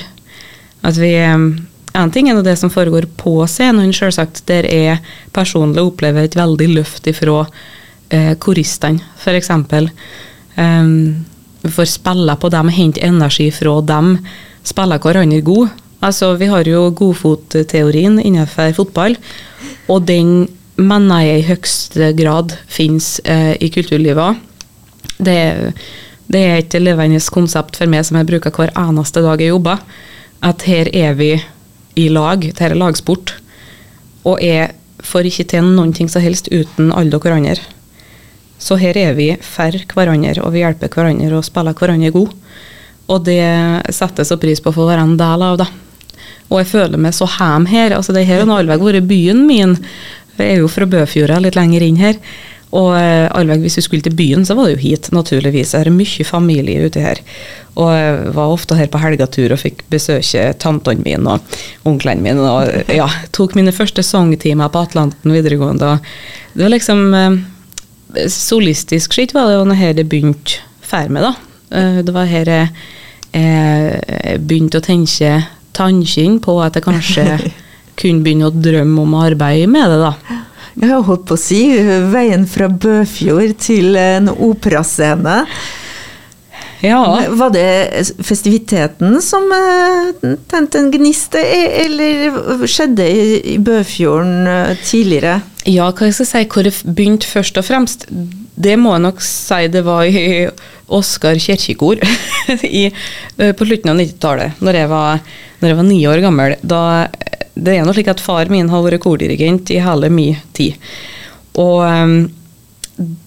At 0.84 0.98
vi 1.00 1.14
eh, 1.16 1.48
En 1.92 2.12
ting 2.12 2.30
er 2.30 2.40
det 2.44 2.58
som 2.60 2.72
foregår 2.72 3.10
på 3.20 3.34
scenen, 3.52 3.92
selvsagt. 3.92 4.46
Der 4.48 4.64
jeg 4.64 5.02
personlig 5.36 5.84
opplever 5.84 6.24
et 6.24 6.38
veldig 6.40 6.70
løft 6.72 7.08
ifra 7.12 7.42
uh, 7.44 8.34
koristene, 8.40 9.04
f.eks. 9.20 9.50
Um, 10.56 11.26
vi 11.62 11.72
får 11.76 11.90
spille 11.92 12.36
på 12.40 12.50
dem, 12.50 12.72
hente 12.72 13.04
energi 13.04 13.50
fra 13.52 13.82
dem, 13.84 14.14
spille 14.64 15.02
hverandre 15.04 15.42
god. 15.44 15.76
Altså, 16.00 16.32
vi 16.40 16.48
har 16.48 16.64
jo 16.64 16.88
godfotteorien 16.96 18.22
innenfor 18.24 18.72
fotball, 18.80 19.20
og 19.92 20.08
den 20.08 20.48
mener 20.80 21.26
jeg 21.26 21.42
i 21.42 21.48
høyeste 21.52 22.14
grad 22.18 22.56
finnes 22.72 23.20
eh, 23.28 23.54
i 23.62 23.70
kulturlivet. 23.74 24.40
Det, 25.22 25.38
det 26.32 26.42
er 26.42 26.60
et 26.60 26.78
levende 26.82 27.22
konsept 27.34 27.78
for 27.80 27.92
meg 27.92 28.06
som 28.08 28.20
jeg 28.20 28.30
bruker 28.30 28.54
hver 28.56 28.74
eneste 28.80 29.24
dag 29.24 29.42
jeg 29.42 29.54
jobber. 29.54 29.84
At 30.42 30.66
her 30.66 30.90
er 30.96 31.18
vi 31.20 31.36
i 32.00 32.08
lag, 32.10 32.42
dette 32.42 32.66
er 32.66 32.78
lagsport. 32.78 33.36
Og 34.26 34.42
jeg 34.42 34.72
får 35.02 35.30
ikke 35.30 35.48
til 35.54 35.70
noen 35.76 35.94
ting 35.98 36.10
som 36.10 36.24
helst 36.24 36.50
uten 36.52 36.92
alle 36.94 37.14
dere 37.14 37.38
andre. 37.38 37.62
Så 38.62 38.78
her 38.78 38.98
er 38.98 39.16
vi 39.18 39.32
for 39.42 39.74
hverandre, 39.96 40.38
og 40.46 40.54
vi 40.54 40.62
hjelper 40.62 40.92
hverandre 40.94 41.40
og 41.40 41.46
spiller 41.48 41.78
hverandre 41.78 42.14
god. 42.14 42.36
Og 43.12 43.24
det 43.26 43.42
settes 43.94 44.30
så 44.30 44.38
pris 44.40 44.62
på 44.62 44.70
å 44.70 44.76
få 44.76 44.86
være 44.88 45.08
en 45.08 45.18
del 45.20 45.46
av, 45.46 45.58
da. 45.64 45.68
Og 46.52 46.60
jeg 46.60 46.70
føler 46.70 47.02
meg 47.02 47.16
så 47.16 47.26
hjem 47.40 47.66
her. 47.72 47.96
altså 47.96 48.14
det 48.14 48.28
her 48.28 48.44
har 48.44 48.60
allveg 48.60 48.84
vært 48.84 49.10
byen 49.10 49.46
min. 49.48 49.78
Jeg 50.38 50.58
er 50.58 50.62
jo 50.62 50.70
fra 50.72 50.86
Bøfjorda, 50.86 51.40
litt 51.42 51.58
lenger 51.58 51.86
inn 51.86 52.00
her. 52.02 52.20
Og 52.72 52.94
eh, 52.96 53.28
allveg, 53.36 53.66
hvis 53.66 53.76
vi 53.82 53.84
skulle 53.84 54.06
til 54.06 54.16
byen, 54.16 54.46
så 54.48 54.56
var 54.56 54.70
det 54.70 54.78
jo 54.78 54.84
hit, 54.86 55.10
naturligvis. 55.12 55.74
Jeg 55.76 55.84
har 55.84 55.92
mye 55.92 56.28
familie 56.28 56.88
ute 56.88 57.04
her. 57.04 57.20
Og 57.76 57.90
jeg 57.92 58.34
var 58.38 58.54
ofte 58.54 58.78
her 58.80 58.88
på 58.92 59.02
helgetur 59.02 59.52
og 59.52 59.60
fikk 59.60 59.84
besøke 59.92 60.46
tantene 60.60 61.04
mine 61.04 61.36
og 61.36 61.58
onklene 61.88 62.24
mine. 62.24 62.46
Og 62.48 62.72
ja, 63.02 63.10
tok 63.36 63.58
mine 63.60 63.74
første 63.76 64.04
sangtimer 64.08 64.72
på 64.72 64.86
Atlanten 64.88 65.36
videregående. 65.36 65.98
og 65.98 66.56
Det 66.56 66.68
var 66.68 66.76
liksom 66.78 67.04
eh, 67.18 67.40
Solistisk 68.32 69.14
skitt 69.16 69.32
var 69.36 69.48
det 69.48 69.56
jo 69.56 69.68
når 69.70 69.78
her 69.80 69.94
det 69.96 70.08
begynte 70.12 70.60
for 70.84 71.12
meg, 71.12 71.28
da. 71.28 71.34
Eh, 71.76 72.00
Det 72.08 72.16
var 72.16 72.28
her 72.28 72.52
jeg, 72.52 72.72
jeg 73.36 74.40
begynte 74.48 74.80
å 74.80 74.84
tenke 74.84 75.36
tannkinn 75.76 76.40
på 76.44 76.58
at 76.64 76.76
jeg 76.76 76.88
kanskje 76.88 77.28
kunne 78.00 78.24
begynne 78.24 78.48
å 78.48 78.56
drømme 78.56 79.04
om 79.04 79.16
å 79.16 79.26
arbeide 79.28 79.68
med 79.72 79.92
det, 79.92 80.00
da. 80.04 80.40
Jeg 80.80 80.90
har 80.92 81.04
holdt 81.04 81.28
på 81.28 81.36
å 81.36 81.42
si 81.42 81.62
veien 82.14 82.46
fra 82.50 82.70
Bøfjord 82.72 83.58
til 83.60 83.98
en 84.00 84.32
operascene. 84.32 85.42
Ja. 86.82 87.02
Var 87.30 87.52
det 87.54 88.14
festiviteten 88.26 89.20
som 89.22 89.46
eh, 89.54 90.34
tente 90.50 90.80
en 90.80 90.90
gnist, 90.94 91.36
e- 91.38 91.84
eller 91.84 92.66
skjedde 92.66 93.06
i 93.54 93.58
Bøfjorden 93.62 94.48
eh, 94.50 94.72
tidligere? 94.82 95.40
Ja, 95.70 95.92
hva 95.94 96.10
jeg 96.10 96.18
skal 96.18 96.30
si, 96.32 96.44
hvor 96.50 96.66
det 96.66 96.74
begynte 96.88 97.30
først 97.30 97.60
og 97.62 97.68
fremst, 97.68 98.08
det 98.10 98.80
må 98.82 98.96
jeg 98.96 99.06
nok 99.06 99.22
si 99.26 99.68
det 99.74 99.84
var 99.86 100.08
i 100.10 100.48
Oskar 100.92 101.38
kirkekor 101.40 102.02
eh, 102.50 102.98
på 103.38 103.68
slutten 103.70 103.94
av 103.94 104.02
90-tallet, 104.02 104.58
når, 104.66 104.82
når 105.62 105.70
jeg 105.70 105.78
var 105.78 105.88
ni 105.88 106.02
år 106.10 106.26
gammel. 106.26 106.58
Da, 106.66 106.82
det 107.54 107.76
er 107.76 107.86
nå 107.86 107.94
slik 107.96 108.12
at 108.12 108.24
far 108.24 108.52
min 108.52 108.70
har 108.72 108.84
vært 108.86 109.04
kordirigent 109.04 109.72
i 109.74 109.82
hele 109.84 110.10
min 110.14 110.38
tid. 110.56 110.78
Og 111.60 111.82
um, 111.84 112.16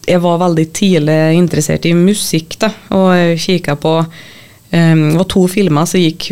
jeg 0.06 0.22
var 0.22 0.40
veldig 0.40 0.64
tidlig 0.76 1.18
interessert 1.36 1.86
i 1.88 1.94
musikk, 1.96 2.56
da, 2.62 2.70
og 2.94 3.36
kikka 3.40 3.76
på 3.80 3.94
um, 4.00 5.04
Det 5.10 5.18
var 5.18 5.30
to 5.32 5.44
filmer 5.50 5.88
som 5.88 6.02
gikk 6.02 6.30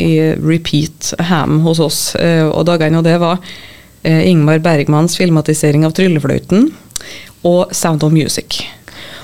i 0.00 0.12
repeat 0.40 1.12
hjemme 1.20 1.60
hos 1.66 1.82
oss, 1.84 2.00
uh, 2.16 2.48
og 2.48 2.64
dagene 2.68 3.02
og 3.02 3.06
det 3.06 3.18
var 3.20 3.40
uh, 3.40 4.22
Ingmar 4.24 4.62
Bergmans 4.64 5.18
filmatisering 5.18 5.84
av 5.84 5.92
'Tryllefløyten' 5.96 6.70
og 7.44 7.72
'Sound 7.72 8.04
of 8.06 8.12
Music'. 8.12 8.64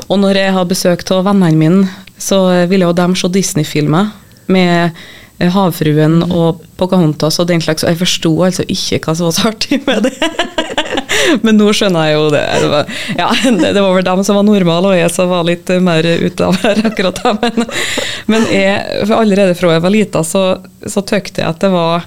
Og 0.08 0.18
når 0.20 0.36
jeg 0.36 0.52
har 0.52 0.68
besøk 0.68 1.04
av 1.10 1.24
vennene 1.24 1.56
mine, 1.56 1.88
så 2.18 2.66
ville 2.68 2.86
jo 2.86 2.92
de 2.96 3.08
se 3.16 3.28
Disney-filmer 3.28 4.12
med 4.52 4.92
eh, 5.42 5.52
Havfruen 5.52 6.22
og 6.28 6.62
Pocahontas 6.80 7.40
og 7.42 7.50
den 7.50 7.62
slags, 7.64 7.84
og 7.84 7.92
jeg 7.92 8.00
forsto 8.00 8.32
altså 8.46 8.66
ikke 8.70 9.02
hva 9.04 9.16
som 9.18 9.28
var 9.28 9.36
så 9.36 9.50
artig 9.50 9.82
med 9.86 10.06
det. 10.08 10.14
Men 11.44 11.56
nå 11.58 11.70
skjønner 11.74 12.08
jeg 12.08 12.16
jo 12.16 12.26
det. 12.34 12.42
Det 12.62 12.68
var, 12.72 12.92
ja, 13.18 13.28
det, 13.62 13.72
var 13.78 13.94
vel 13.96 14.06
dem 14.06 14.24
som 14.26 14.38
var 14.38 14.46
normale, 14.46 14.92
og 14.92 14.98
jeg 14.98 15.14
som 15.14 15.30
var 15.32 15.46
litt 15.48 15.72
mer 15.84 16.06
ute 16.06 16.48
av 16.48 16.60
her 16.64 16.82
akkurat 16.90 17.22
da. 17.22 17.34
Men, 17.40 17.72
men 18.32 18.46
jeg, 18.52 19.08
allerede 19.16 19.56
fra 19.58 19.76
jeg 19.76 19.86
var 19.86 19.94
lita, 19.94 20.24
så, 20.26 20.44
så 20.86 21.04
tykte 21.06 21.42
jeg 21.42 21.50
at 21.50 21.62
det 21.62 21.72
var 21.72 22.06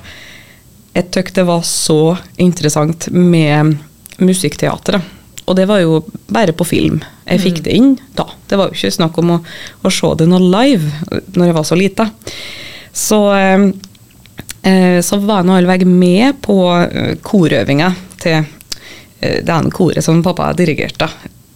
Jeg 0.96 1.12
tykte 1.12 1.42
det 1.42 1.50
var 1.50 1.63
så 1.68 2.15
interessant 2.39 3.10
med 3.12 3.75
musikkteatret. 4.24 5.13
Og 5.46 5.58
det 5.58 5.68
var 5.70 5.82
jo 5.84 6.00
bare 6.32 6.56
på 6.58 6.65
film. 6.65 7.01
Jeg 7.27 7.42
fikk 7.44 7.60
det 7.65 7.74
inn 7.77 7.92
da. 8.18 8.25
Det 8.50 8.58
var 8.58 8.70
jo 8.70 8.77
ikke 8.77 8.96
snakk 8.96 9.18
om 9.22 9.36
å, 9.36 9.39
å 9.86 9.92
se 9.94 10.13
det 10.18 10.30
noe 10.30 10.42
live 10.42 11.20
når 11.36 11.50
jeg 11.50 11.58
var 11.58 11.68
så 11.68 11.77
lita. 11.77 12.08
Så, 12.96 13.36
eh, 13.36 13.60
eh, 14.74 15.02
så 15.02 15.18
var 15.18 15.44
nå 15.44 15.54
all 15.54 15.86
med 15.86 16.42
på 16.42 16.75
eh, 16.92 17.16
korøvinga 17.22 17.94
til 18.18 18.46
det 19.25 19.50
ene 19.50 19.72
koret 19.74 20.04
som 20.06 20.22
pappa 20.24 20.52
dirigerte. 20.54 21.08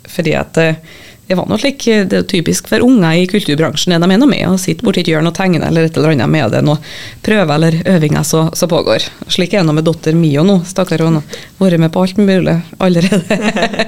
Fordi 0.10 0.32
at 0.34 0.58
det 0.58 1.36
var 1.38 1.46
noe 1.46 1.60
slik, 1.62 1.84
det 2.10 2.16
er 2.18 2.24
typisk 2.26 2.70
for 2.72 2.82
unger 2.82 3.20
i 3.20 3.28
kulturbransjen. 3.30 3.94
Er 3.94 4.02
de 4.02 4.18
noe 4.18 4.30
med 4.32 4.48
å 4.48 4.58
sitte 4.58 4.88
borti 4.88 5.04
et 5.04 5.12
hjørne 5.12 5.30
og 5.30 5.38
tegne 5.38 5.62
eller 5.68 5.86
et 5.86 6.00
eller 6.00 6.16
annet 6.16 6.32
med 6.34 6.56
det. 6.56 6.64
Noen 6.66 6.82
prøver 7.22 7.54
eller 7.54 7.78
øvinger 7.94 8.26
som 8.26 8.72
pågår. 8.72 9.06
Slik 9.30 9.54
er 9.54 9.68
det 9.68 9.76
med 9.78 9.86
datter 9.86 10.18
Mio 10.18 10.48
nå. 10.48 10.58
Stakkar, 10.66 11.06
hun 11.06 11.20
har 11.20 11.38
vært 11.62 11.84
med 11.84 11.94
på 11.94 12.08
alt 12.08 12.18
mulig 12.18 12.58
allerede. 12.80 13.40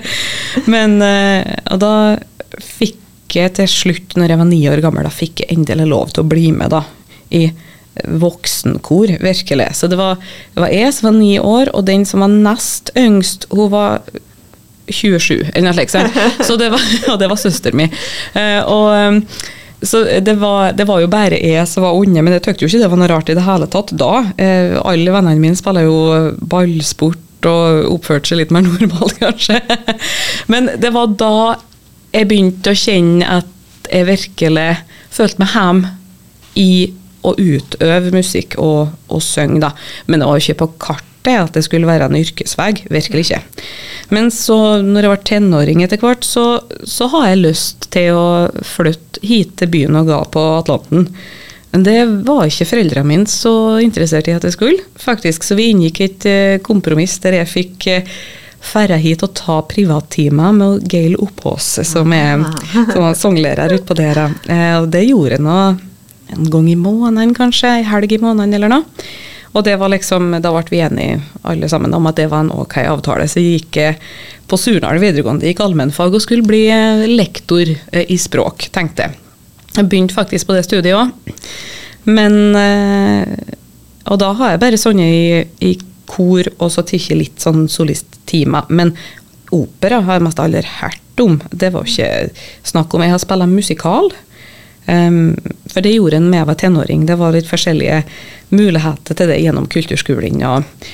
Men 0.75 0.99
og 1.01 1.81
da 1.81 1.95
fikk 2.61 3.39
jeg 3.39 3.55
til 3.57 3.71
slutt, 3.71 4.19
når 4.19 4.35
jeg 4.35 4.43
var 4.43 4.51
ni 4.51 4.61
år 4.69 4.83
gammel, 4.83 5.07
da 5.07 5.15
fikk 5.15 5.41
jeg 5.41 5.55
endelig 5.55 5.89
lov 5.89 6.13
til 6.13 6.21
å 6.21 6.29
bli 6.29 6.51
med 6.53 6.75
da, 6.75 6.83
i 7.31 7.45
voksenkor, 8.07 9.17
virkelig. 9.19 9.67
Så 9.75 9.87
det 9.91 9.99
var, 9.99 10.19
det 10.53 10.63
var 10.63 10.73
jeg 10.73 10.93
som 10.95 11.09
var 11.09 11.17
ni 11.19 11.31
år, 11.39 11.71
og 11.75 11.85
den 11.87 12.05
som 12.07 12.23
var 12.23 12.31
nest 12.31 12.91
yngst, 12.97 13.49
hun 13.51 13.71
var 13.73 14.01
27, 14.91 15.51
eller 15.53 15.69
noe 15.69 15.75
slikt. 15.77 15.97
Så 16.47 16.57
det 16.59 16.71
var, 16.73 16.85
og 17.13 17.19
det 17.21 17.31
var 17.31 17.39
søsteren 17.39 17.83
min. 17.83 17.97
Eh, 18.37 18.59
og 18.67 18.91
um, 18.91 19.25
så 19.81 20.03
det 20.21 20.35
var, 20.37 20.75
det 20.77 20.85
var, 20.85 20.99
jo 21.01 21.07
bare 21.09 21.39
jeg 21.41 21.65
som 21.65 21.81
var 21.81 21.97
onde, 21.97 22.21
men 22.21 22.35
jeg 22.35 22.43
tykte 22.45 22.61
jo 22.61 22.69
ikke 22.69 22.83
det 22.83 22.89
var 22.91 22.99
noe 23.01 23.09
rart 23.09 23.31
i 23.33 23.35
det 23.37 23.45
hele 23.47 23.65
tatt 23.71 23.89
da. 23.97 24.11
Eh, 24.37 24.75
alle 24.77 25.13
vennene 25.15 25.41
mine 25.41 25.57
spiller 25.57 25.87
jo 25.87 25.95
ballsport 26.37 27.47
og 27.49 27.87
oppførte 27.89 28.29
seg 28.29 28.43
litt 28.43 28.53
mer 28.53 28.61
normalt, 28.67 29.17
kanskje. 29.17 29.57
Men 30.53 30.69
det 30.77 30.93
var 30.93 31.09
da 31.17 31.33
jeg 32.13 32.29
begynte 32.29 32.75
å 32.75 32.77
kjenne 32.77 33.39
at 33.39 33.89
jeg 33.89 34.05
virkelig 34.11 34.67
følte 35.11 35.41
meg 35.41 35.55
hjemme 35.55 35.95
i 36.61 36.71
å 37.21 37.35
utøve 37.37 38.13
musikk 38.15 38.57
og, 38.61 38.91
og 39.11 39.23
synge, 39.23 39.61
da. 39.63 39.73
Men 40.07 40.21
det 40.21 40.29
var 40.29 40.39
jo 40.39 40.45
ikke 40.45 40.61
på 40.63 40.69
kartet 40.87 41.09
at 41.37 41.53
det 41.53 41.61
skulle 41.67 41.89
være 41.89 42.07
en 42.09 42.17
yrkesvei. 42.17 42.71
Virkelig 42.89 43.27
ikke. 43.27 43.41
Men 44.15 44.31
så, 44.33 44.57
når 44.81 45.05
jeg 45.05 45.13
var 45.13 45.23
tenåring 45.29 45.83
etter 45.85 46.01
hvert, 46.01 46.25
så, 46.25 46.45
så 46.87 47.07
har 47.13 47.29
jeg 47.29 47.43
lyst 47.45 47.91
til 47.93 48.17
å 48.17 48.25
flytte 48.65 49.21
hit 49.25 49.55
til 49.61 49.69
byen 49.71 50.01
og 50.01 50.09
ga 50.09 50.23
på 50.33 50.45
Atlanten. 50.57 51.07
Men 51.71 51.85
det 51.87 51.99
var 52.27 52.49
ikke 52.49 52.67
foreldrene 52.67 53.07
mine 53.07 53.31
så 53.31 53.53
interessert 53.79 54.27
i 54.27 54.35
at 54.35 54.43
jeg 54.43 54.57
skulle, 54.57 54.83
faktisk. 54.99 55.45
Så 55.45 55.55
vi 55.55 55.69
inngikk 55.71 56.01
et 56.03 56.27
eh, 56.27 56.57
kompromiss 56.65 57.15
der 57.23 57.37
jeg 57.39 57.51
fikk 57.51 57.87
eh, 57.87 58.15
ferde 58.61 58.97
hit 59.01 59.23
og 59.25 59.33
ta 59.37 59.61
privattimer 59.65 60.51
med 60.57 60.83
Gail 60.89 61.15
Oppås, 61.21 61.79
som 61.87 62.11
er, 62.13 62.43
som 62.91 63.07
er 63.07 63.15
sanglærer 63.17 63.77
utpå 63.77 63.97
der. 63.97 64.25
Eh, 64.51 64.75
og 64.81 64.91
det 64.91 65.05
gjorde 65.07 65.39
nå 65.41 65.61
en 66.35 66.49
gang 66.53 66.69
i 66.71 66.79
måneden, 66.79 67.35
kanskje. 67.37 67.77
En 67.81 67.91
helg 67.91 68.15
i 68.15 68.21
måneden 68.21 68.55
eller 68.57 68.71
noe. 68.71 69.05
Og 69.51 69.65
det 69.67 69.75
var 69.81 69.91
liksom, 69.91 70.31
da 70.39 70.51
ble 70.53 70.63
vi 70.71 70.79
enige 70.79 71.19
alle 71.47 71.67
sammen 71.71 71.93
om 71.93 72.07
at 72.07 72.19
det 72.19 72.29
var 72.31 72.45
en 72.45 72.53
ok 72.55 72.77
avtale. 72.85 73.27
Så 73.27 73.41
jeg 73.41 73.59
gikk 73.59 73.79
eh, 73.81 73.99
på 74.47 74.59
Surnadal 74.59 75.01
videregående, 75.03 75.47
gikk 75.49 75.63
allmennfag 75.65 76.15
og 76.15 76.23
skulle 76.23 76.47
bli 76.47 76.63
eh, 76.71 77.03
lektor 77.11 77.67
eh, 77.67 78.05
i 78.07 78.17
språk, 78.21 78.69
tenkte 78.71 79.09
jeg. 79.09 79.17
Jeg 79.75 79.87
begynte 79.91 80.15
faktisk 80.15 80.47
på 80.47 80.55
det 80.55 80.65
studiet 80.67 80.95
òg. 80.95 81.11
Men 82.11 82.33
Og 84.09 84.17
da 84.19 84.31
har 84.33 84.51
jeg 84.51 84.59
bare 84.63 84.79
sånne 84.79 85.05
i, 85.05 85.43
i 85.61 85.75
kor 86.09 86.47
og 86.57 86.71
så 86.73 86.81
tatt 86.81 87.11
litt 87.13 87.39
sånn 87.39 87.67
solisttimer. 87.69 88.65
Men 88.73 88.95
opera 89.53 90.01
har 90.01 90.17
jeg 90.17 90.25
mest 90.25 90.41
aldri 90.41 90.63
hørt 90.79 91.21
om. 91.21 91.37
Det 91.51 91.69
var 91.71 91.87
ikke 91.87 92.31
snakk 92.67 92.95
om. 92.95 93.05
Jeg 93.05 93.13
har 93.13 93.21
spilt 93.21 93.53
musikal. 93.53 94.11
Um, 94.91 95.37
for 95.71 95.83
det 95.85 95.93
gjorde 95.95 96.19
en 96.19 96.27
med 96.29 96.41
jeg 96.41 96.49
var 96.49 96.59
tenåring. 96.59 97.05
Det 97.07 97.15
var 97.19 97.31
litt 97.35 97.47
forskjellige 97.49 98.01
muligheter 98.51 99.15
til 99.15 99.31
det 99.31 99.39
gjennom 99.39 99.69
kulturskolen. 99.71 100.43
og, 100.43 100.87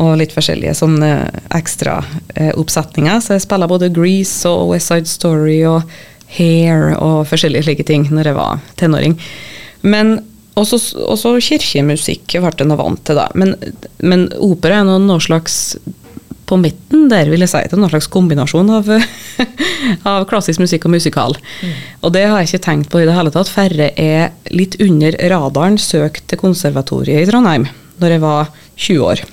og 0.00 0.16
litt 0.18 0.32
forskjellige 0.34 0.74
sånne 0.80 1.14
ekstra 1.54 2.00
Uh, 2.34 2.50
oppsetninger. 2.58 3.20
Så 3.22 3.36
jeg 3.36 3.44
spilla 3.44 3.68
både 3.70 3.92
Grease 3.94 4.50
og 4.50 4.72
West 4.72 4.90
Side 4.90 5.06
Story 5.06 5.60
og 5.70 5.84
Hair 6.34 6.96
og 6.98 7.28
forskjellige 7.30 7.68
slike 7.68 7.84
ting 7.86 8.08
når 8.10 8.30
jeg 8.30 8.34
var 8.34 8.62
tenåring. 8.80 9.14
Men 9.86 10.16
også, 10.58 10.78
også 11.04 11.36
kirkemusikk 11.42 12.26
ble 12.42 12.52
jeg 12.58 12.78
vant 12.78 13.04
til, 13.06 13.18
da. 13.18 13.28
Men, 13.38 13.54
men 14.02 14.26
opera 14.42 14.80
er 14.80 14.88
noe 14.88 15.20
slags 15.22 15.76
på 16.54 16.60
midten 16.62 17.08
der, 17.10 17.28
vil 17.32 17.42
jeg 17.42 17.50
si. 17.50 17.62
Det 17.66 17.74
er 17.74 17.82
noen 17.82 17.92
slags 17.92 18.10
kombinasjon 18.14 18.72
av, 18.78 18.90
av 20.14 20.26
klassisk 20.30 20.62
musikk 20.62 20.86
og 20.86 20.94
musikal. 20.94 21.36
Mm. 21.60 21.76
Og 22.06 22.14
det 22.14 22.26
har 22.28 22.40
jeg 22.40 22.52
ikke 22.52 22.66
tenkt 22.68 22.92
på 22.92 23.02
i 23.02 23.08
det 23.08 23.16
hele 23.16 23.32
tatt. 23.34 23.50
Færre 23.50 23.90
er 23.98 24.30
litt 24.54 24.78
under 24.84 25.18
radaren 25.34 25.80
søkt 25.82 26.28
til 26.30 26.40
konservatoriet 26.40 27.24
i 27.24 27.30
Trondheim 27.30 27.66
når 28.02 28.16
jeg 28.16 28.22
var 28.24 28.50
20 28.76 29.06
år. 29.06 29.24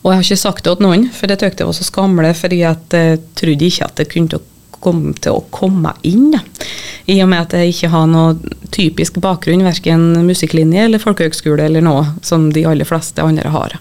Og 0.00 0.10
jeg 0.10 0.16
har 0.16 0.26
ikke 0.26 0.40
sagt 0.40 0.64
det 0.64 0.76
til 0.78 0.86
noen, 0.86 1.08
for 1.12 1.28
det 1.28 1.36
syntes 1.40 1.60
jeg 1.60 1.68
var 1.68 1.76
så 1.76 1.86
skamle, 1.86 2.30
fordi 2.36 2.62
jeg 2.62 3.08
trodde 3.36 3.66
ikke 3.66 3.88
at 3.88 3.98
det 4.00 4.08
kunne 4.12 4.40
komme 4.80 5.12
til 5.20 5.36
å 5.36 5.44
komme 5.52 5.92
inn. 6.08 6.32
I 7.10 7.18
og 7.20 7.28
med 7.28 7.42
at 7.44 7.56
jeg 7.58 7.74
ikke 7.74 7.90
har 7.92 8.06
noe 8.08 8.54
typisk 8.72 9.18
bakgrunn, 9.20 9.66
verken 9.66 10.24
musikklinje 10.24 10.86
eller 10.86 11.02
folkehøgskole 11.02 11.66
eller 11.68 11.84
noe 11.84 12.06
som 12.24 12.48
de 12.54 12.64
aller 12.70 12.88
fleste 12.88 13.20
andre 13.24 13.52
har. 13.52 13.76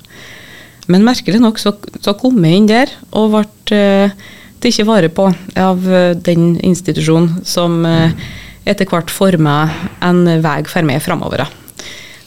Men 0.90 1.06
merkelig 1.06 1.40
nok 1.42 1.62
så, 1.62 1.76
så 2.02 2.16
kom 2.18 2.42
jeg 2.46 2.60
inn 2.60 2.70
der 2.70 2.92
og 3.14 3.34
ble 3.36 3.46
uh, 3.78 4.14
tatt 4.60 4.84
vare 4.90 5.12
på 5.14 5.30
av 5.60 5.86
uh, 5.86 6.16
den 6.18 6.56
institusjonen 6.66 7.44
som 7.48 7.84
uh, 7.86 8.10
etter 8.70 8.90
hvert 8.90 9.12
forma 9.14 9.62
en 10.06 10.26
vei 10.44 10.62
for 10.70 10.86
meg 10.86 11.04
framover. 11.06 11.46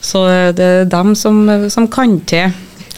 Så 0.03 0.25
det 0.59 0.67
er 0.67 0.89
dem 0.91 1.13
som, 1.15 1.45
som 1.71 1.87
kan 1.87 2.17
til 2.27 2.51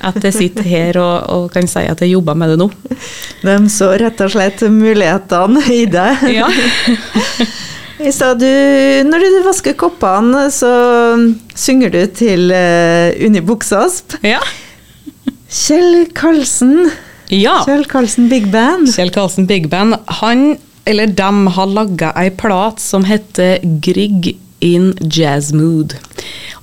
at 0.04 0.16
jeg 0.24 0.32
sitter 0.36 0.64
her 0.64 0.96
og, 1.00 1.26
og, 1.32 1.44
kan 1.52 1.68
si 1.68 1.82
at 1.84 2.00
jeg 2.00 2.14
jobber 2.14 2.36
med 2.38 2.54
det 2.54 2.56
nå. 2.62 2.70
De 3.44 3.56
så 3.72 3.90
rett 4.00 4.22
og 4.24 4.32
slett 4.32 4.64
mulighetene 4.72 5.64
i 5.72 5.84
det. 5.90 6.08
Ja. 6.38 6.48
I 8.04 8.10
sa 8.12 8.32
du, 8.34 8.48
når 9.06 9.22
du 9.22 9.36
vasker 9.44 9.76
koppene, 9.78 10.48
så 10.52 10.72
synger 11.54 11.92
du 11.94 12.00
til 12.16 12.50
Unibuksasp. 13.22 14.16
Ja. 14.26 14.40
Kjell 15.48 16.06
Karlsen. 16.14 16.90
Ja. 17.28 17.62
Kjell 17.66 17.84
Karlsen 17.88 18.28
Big 18.28 18.48
Band. 18.52 18.90
Kjell 18.94 19.10
Karlsen 19.14 19.46
Big 19.46 19.68
Band. 19.68 19.96
Han, 20.20 20.56
eller 20.84 21.06
dem, 21.06 21.46
har 21.46 21.66
laga 21.66 22.12
ei 22.20 22.30
plat 22.30 22.80
som 22.80 23.04
heter 23.08 23.58
Grieg 23.84 24.34
in 24.64 24.92
Jazz 25.00 25.52
Mood. 25.52 25.96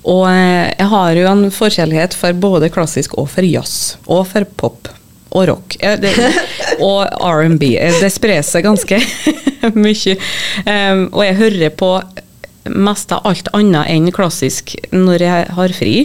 Og 0.02 0.26
eh, 0.32 0.72
jeg 0.74 0.90
har 0.94 1.18
jo 1.18 1.28
en 1.30 1.46
forkjærlighet 1.54 2.18
for 2.18 2.34
både 2.34 2.72
klassisk 2.74 3.14
og 3.22 3.30
for 3.34 3.46
jazz. 3.46 3.96
Og 4.10 4.26
for 4.32 4.48
pop 4.58 4.90
og 5.32 5.48
rock. 5.48 5.78
Det, 6.02 6.12
og 6.88 7.06
R&B. 7.22 7.76
Det 8.02 8.10
sprer 8.12 8.42
seg 8.46 8.66
ganske 8.66 9.00
mye. 9.78 10.18
Um, 10.66 11.08
og 11.14 11.24
jeg 11.28 11.40
hører 11.40 11.74
på 11.78 11.94
mest 12.70 13.12
av 13.12 13.26
alt 13.26 13.50
annet 13.58 13.90
enn 13.90 14.12
klassisk 14.14 14.76
når 14.94 15.26
jeg 15.26 15.50
har 15.58 15.74
fri. 15.76 15.96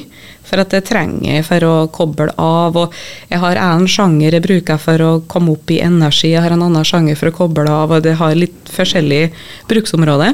For 0.46 0.62
at 0.62 0.70
jeg 0.76 0.84
trenger 0.86 1.42
for 1.42 1.64
å 1.66 1.74
koble 1.90 2.28
av. 2.38 2.76
Og 2.78 2.94
jeg 3.26 3.40
har 3.42 3.58
en 3.58 3.86
sjanger 3.90 4.36
jeg 4.36 4.44
bruker 4.44 4.78
for 4.78 5.02
å 5.02 5.10
komme 5.26 5.56
opp 5.56 5.72
i 5.74 5.80
energi, 5.82 6.30
jeg 6.30 6.44
har 6.44 6.54
en 6.54 6.62
annen 6.68 6.86
sjanger 6.86 7.18
for 7.18 7.32
å 7.32 7.34
koble 7.34 7.66
av, 7.66 7.96
og 7.96 8.04
det 8.06 8.14
har 8.20 8.36
litt 8.38 8.70
forskjellig 8.70 9.24
bruksområde. 9.66 10.32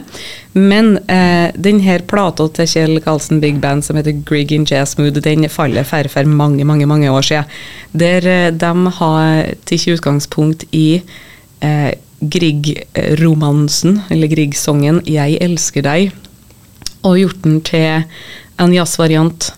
Men 0.53 0.99
eh, 1.09 1.49
denne 1.57 1.97
plata 2.05 2.49
til 2.59 2.69
Kjell 2.69 3.01
Karlsen 3.05 3.41
Big 3.41 3.57
Band 3.63 3.87
som 3.87 3.97
heter 3.97 4.21
Grieg 4.29 4.53
in 4.53 4.69
Jazz 4.69 4.99
Mood, 5.01 5.17
den 5.25 5.49
faller 5.49 5.89
for, 5.89 6.09
for 6.13 6.29
mange, 6.29 6.67
mange 6.69 6.89
mange 6.89 7.09
år 7.09 7.25
siden. 7.25 7.59
Der 7.97 8.29
eh, 8.29 8.49
de 8.53 8.97
har 9.01 9.53
tatt 9.65 9.89
utgangspunkt 9.97 10.69
i 10.77 11.01
eh, 11.65 11.93
Grieg-romansen, 12.23 14.03
eller 14.11 14.31
Grieg-songen 14.31 15.03
'Jeg 15.07 15.39
elsker 15.43 15.83
deg', 15.83 16.13
og 17.03 17.19
gjort 17.19 17.43
den 17.43 17.61
til 17.67 18.05
en 18.63 18.75
jazzvariant 18.75 19.53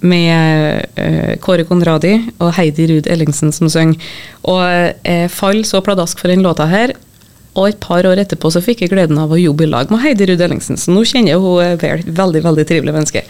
med 0.00 0.86
uh, 0.96 1.36
Kåre 1.40 1.64
Konradi 1.68 2.14
og 2.40 2.54
Heidi 2.56 2.88
Ruud 2.90 3.08
Ellingsen 3.10 3.52
som 3.52 3.68
synger. 3.72 4.00
Og 4.48 4.64
jeg 5.04 5.30
falt 5.32 5.68
så 5.68 5.80
pladask 5.84 6.20
for 6.20 6.32
den 6.32 6.44
låta 6.44 6.68
her. 6.70 6.94
Og 7.58 7.66
et 7.66 7.80
par 7.82 8.06
år 8.06 8.20
etterpå 8.22 8.50
så 8.52 8.62
fikk 8.62 8.84
jeg 8.84 8.92
gleden 8.92 9.18
av 9.18 9.32
å 9.34 9.40
jobbe 9.40 9.66
i 9.66 9.70
lag 9.70 9.90
med 9.90 10.04
Heidi 10.04 10.28
Ruud 10.30 10.42
Ellingsen, 10.44 10.78
så 10.78 10.92
nå 10.94 11.02
kjenner 11.02 11.34
jeg 11.34 11.40
henne 11.42 11.80
vel. 11.82 12.04
Veldig, 12.20 12.44
veldig 12.46 12.66
trivelig 12.68 12.94
menneske. 12.94 13.24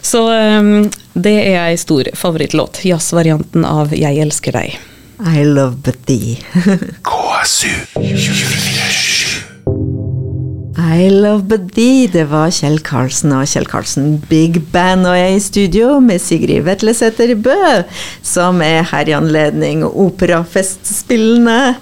Så 0.00 0.24
um, 0.32 0.88
det 1.12 1.36
er 1.42 1.58
ei 1.66 1.76
stor 1.80 2.08
favorittlåt. 2.16 2.80
Jazzvarianten 2.88 3.66
av 3.68 3.92
'Jeg 3.92 4.22
elsker 4.24 4.56
deg'. 4.56 4.89
I 5.26 5.44
love 5.44 5.82
thee. 6.06 6.38
KSU 7.04 7.68
247. 7.94 9.50
I 10.80 11.08
Love 11.10 11.44
But 11.48 11.74
Thee. 11.74 12.08
Det 12.08 12.24
var 12.30 12.50
Kjell 12.52 12.80
Karlsen 12.84 13.34
og 13.36 13.44
Kjell 13.48 13.66
Karlsen 13.68 14.14
Big 14.30 14.56
Band, 14.72 15.04
og 15.08 15.16
jeg 15.18 15.36
i 15.36 15.42
studio 15.44 15.98
med 16.00 16.22
Sigrid 16.24 16.64
Vetlesæter 16.66 17.34
Bø, 17.36 17.82
som 18.24 18.62
er 18.64 18.88
her 18.90 19.08
i 19.08 19.14
anledning 19.16 19.84
operafestspillene. 19.84 21.76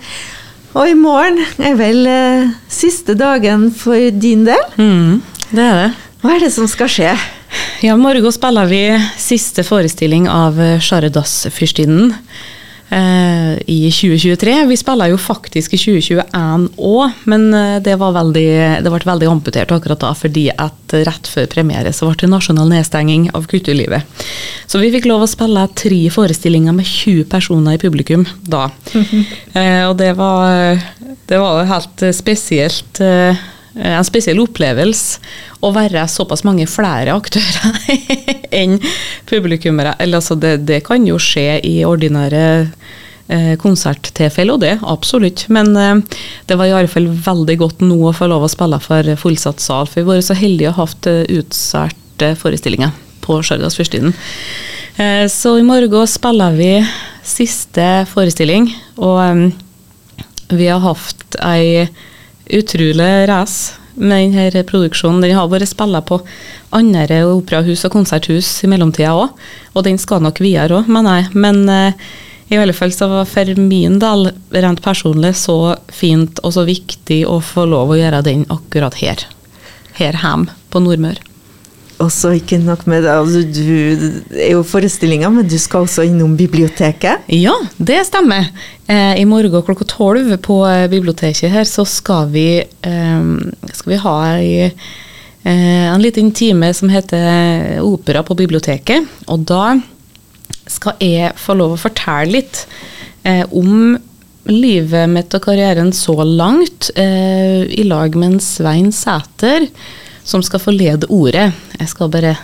Og 0.74 0.90
i 0.90 0.98
morgen 0.98 1.40
er 1.62 1.78
vel 1.78 2.04
eh, 2.10 2.52
siste 2.68 3.14
dagen 3.18 3.70
for 3.74 4.10
din 4.18 4.44
del? 4.46 4.66
Mm, 4.76 5.22
det 5.54 5.64
er 5.64 5.80
det. 5.84 5.88
Hva 6.22 6.34
er 6.34 6.44
det 6.44 6.52
som 6.58 6.68
skal 6.70 6.90
skje? 6.90 7.14
Ja, 7.86 7.94
I 7.94 7.98
morgen 8.02 8.34
spiller 8.34 8.68
vi 8.68 8.82
siste 9.18 9.64
forestilling 9.64 10.26
av 10.28 10.58
Sjaradas-fyrstinnen 10.84 12.12
eh, 12.12 12.46
i 12.90 13.90
2023. 13.92 14.54
Vi 14.66 14.76
spiller 14.76 15.10
jo 15.12 15.18
faktisk 15.20 15.74
i 15.76 15.80
2021 15.80 16.68
òg, 16.76 17.18
men 17.28 17.46
eh, 17.54 17.76
det, 17.84 17.98
veldig, 18.00 18.46
det, 18.84 18.92
ble 18.92 19.00
veldig 19.10 19.28
amputert 19.28 19.74
akkurat 19.74 20.00
da, 20.00 20.14
fordi 20.16 20.46
at 20.54 20.94
rett 21.08 21.28
før 21.28 21.50
premiere 21.52 21.92
så 21.92 22.08
ble 22.08 22.16
det 22.22 22.30
nasjonal 22.32 22.70
nedstenging 22.72 23.28
av 23.36 23.48
kulturlivet. 23.50 24.24
Så 24.66 24.80
vi 24.80 24.92
fikk 24.94 25.08
lov 25.10 25.26
å 25.26 25.30
spille 25.30 25.66
tre 25.76 26.00
forestillinger 26.12 26.76
med 26.76 26.88
20 26.88 27.28
personer 27.28 27.76
i 27.76 27.82
publikum 27.82 28.24
da. 28.40 28.70
Mm 28.94 29.04
-hmm. 29.10 29.24
eh, 29.52 29.84
og 29.88 29.96
det 29.96 30.12
var, 30.16 30.80
det 31.26 31.38
var 31.38 31.64
helt 31.64 32.14
spesielt. 32.14 33.00
Eh, 33.78 33.94
en 33.94 34.06
spesiell 34.06 34.40
opplevelse 34.42 35.22
å 35.62 35.72
være 35.74 36.06
såpass 36.10 36.44
mange 36.46 36.66
flere 36.70 37.14
aktører 37.14 37.74
enn 38.60 38.78
publikummere. 39.28 39.94
Altså 40.02 40.38
det, 40.38 40.58
det, 40.68 40.82
kan 40.86 41.06
jo 41.06 41.18
skje 41.22 41.60
i 41.66 41.76
ordinære 41.86 42.44
eh, 43.28 43.54
konserttilfeller, 43.60 44.56
og 44.56 44.64
det, 44.64 44.74
absolutt. 44.82 45.46
Men 45.54 45.74
eh, 45.76 46.18
det 46.50 46.58
var 46.58 46.70
i 46.70 46.74
alle 46.76 46.90
fall 46.90 47.10
veldig 47.10 47.58
godt 47.60 47.84
nå 47.86 48.00
å 48.08 48.16
få 48.16 48.30
lov 48.30 48.46
å 48.46 48.52
spille 48.52 48.80
for 48.82 49.12
fullsatt 49.22 49.62
sal. 49.62 49.86
For 49.86 50.02
vi 50.02 50.08
har 50.08 50.18
vært 50.18 50.30
så 50.30 50.38
heldige 50.38 50.72
å 50.72 50.78
ha 50.80 50.88
hatt 50.88 51.10
eh, 51.10 51.22
utsolgte 51.38 52.34
forestillinger 52.40 52.96
på 53.24 53.38
Stjørdals 53.44 53.78
Fyrstinden. 53.78 54.16
Eh, 54.98 55.24
så 55.30 55.54
i 55.58 55.66
morgen 55.66 56.10
spiller 56.10 56.58
vi 56.58 56.72
siste 57.28 58.06
forestilling, 58.10 58.70
og 59.04 59.50
vi 60.48 60.70
har 60.70 60.80
hatt 60.80 61.36
ei 61.44 61.84
utrolig 62.48 63.28
race 63.28 63.74
med 63.98 64.32
denne 64.32 64.64
produksjonen. 64.66 65.22
Den 65.24 65.36
har 65.36 65.50
vært 65.50 65.70
spilt 65.70 66.06
på 66.08 66.20
andre 66.76 67.22
operahus 67.26 67.84
og 67.88 67.94
konserthus 67.96 68.50
i 68.64 68.70
mellomtida 68.70 69.14
òg, 69.16 69.34
og 69.74 69.86
den 69.86 69.98
skal 70.00 70.22
nok 70.24 70.40
videre 70.44 70.80
òg, 70.80 70.90
mener 70.90 71.22
jeg. 71.22 71.30
Men 71.34 71.62
eh, 71.72 72.08
i 72.48 72.56
alle 72.56 72.76
fall 72.76 72.92
så 72.94 73.10
var 73.10 73.28
for 73.28 73.58
min 73.60 73.98
del 74.00 74.30
rent 74.56 74.82
personlig 74.84 75.34
så 75.36 75.76
fint 75.92 76.40
og 76.44 76.54
så 76.56 76.64
viktig 76.68 77.24
å 77.28 77.40
få 77.44 77.66
lov 77.68 77.92
å 77.92 77.98
gjøre 78.00 78.24
den 78.24 78.46
akkurat 78.52 78.96
her. 79.02 79.26
Her 79.98 80.16
hjemme 80.22 80.54
på 80.72 80.80
Nordmøre. 80.84 81.27
Og 81.98 82.10
så 82.14 82.30
ikke 82.38 82.60
nok 82.62 82.84
med 82.86 83.02
det, 83.02 83.10
altså, 83.10 83.42
du 83.42 84.38
er 84.38 84.52
jo 84.52 84.62
forestillinga, 84.66 85.30
men 85.34 85.48
du 85.50 85.56
skal 85.58 85.86
også 85.86 86.04
innom 86.06 86.36
biblioteket? 86.38 87.26
Ja, 87.34 87.56
det 87.74 88.04
stemmer. 88.06 88.46
Eh, 88.86 89.18
I 89.18 89.26
morgen 89.26 89.64
klokka 89.66 89.86
tolv 89.90 90.30
på 90.44 90.60
eh, 90.68 90.86
biblioteket 90.90 91.50
her 91.50 91.66
så 91.66 91.82
skal 91.88 92.30
vi, 92.30 92.46
eh, 92.62 93.28
skal 93.74 93.94
vi 93.94 94.00
ha 94.04 94.16
ei, 94.36 94.68
eh, 95.42 95.86
en 95.90 96.04
liten 96.04 96.30
time 96.30 96.70
som 96.74 96.92
heter 96.92 97.82
Opera 97.82 98.22
på 98.22 98.38
biblioteket. 98.38 99.10
Og 99.26 99.42
da 99.50 99.74
skal 100.70 101.02
jeg 101.02 101.34
få 101.40 101.58
lov 101.58 101.74
å 101.74 101.82
fortelle 101.88 102.38
litt 102.38 102.66
eh, 103.26 103.42
om 103.50 103.96
livet 104.48 105.10
mitt 105.10 105.34
og 105.34 105.44
karrieren 105.44 105.90
så 105.92 106.14
langt, 106.22 106.92
eh, 106.94 107.66
i 107.68 107.82
lag 107.84 108.14
med 108.14 108.36
en 108.36 108.44
Svein 108.44 108.92
Sæter 108.94 109.66
som 110.28 110.44
skal 110.44 110.60
få 110.62 110.74
lede 110.76 111.08
ordet. 111.08 111.50
Jeg 111.78 111.90
skal 111.90 112.12
bare 112.12 112.34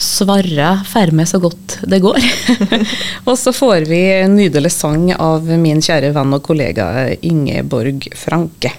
svare 0.00 0.72
ferme 0.88 1.26
så 1.28 1.38
godt 1.42 1.78
det 1.88 2.00
går. 2.02 2.18
og 3.28 3.36
så 3.38 3.52
får 3.54 3.86
vi 3.90 4.00
en 4.22 4.38
nydelig 4.38 4.72
sang 4.74 5.10
av 5.14 5.46
min 5.60 5.82
kjære 5.84 6.14
venn 6.16 6.36
og 6.36 6.42
kollega 6.46 6.88
Ingeborg 7.20 8.08
Franke. 8.18 8.72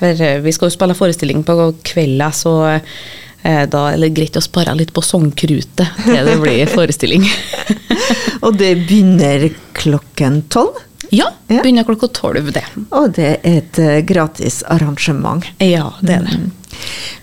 For 0.00 0.26
eh, 0.26 0.40
vi 0.42 0.52
skal 0.56 0.68
jo 0.68 0.76
spille 0.76 0.98
forestilling 0.98 1.44
på 1.46 1.56
kvelda, 1.86 2.30
så 2.34 2.54
eh, 2.72 3.64
da 3.70 3.86
er 3.92 4.00
det 4.02 4.12
greit 4.16 4.36
å 4.36 4.44
spare 4.44 4.74
litt 4.76 4.92
på 4.96 5.04
sangkrutet 5.04 6.02
til 6.04 6.20
det 6.26 6.38
blir 6.42 6.70
forestilling. 6.72 7.26
og 8.44 8.56
det 8.60 8.74
begynner 8.84 9.48
klokken 9.76 10.44
tolv? 10.52 10.86
Ja, 11.10 11.26
begynner 11.48 11.86
klokka 11.86 12.08
tolv, 12.14 12.52
det. 12.54 12.64
Og 12.94 13.10
det 13.16 13.26
er 13.42 13.58
et 13.58 13.78
uh, 13.82 13.98
gratis 14.06 14.60
arrangement? 14.70 15.46
Ja, 15.58 15.88
det 16.06 16.16
er 16.20 16.26
det. 16.28 16.38
Mm. 16.38 16.50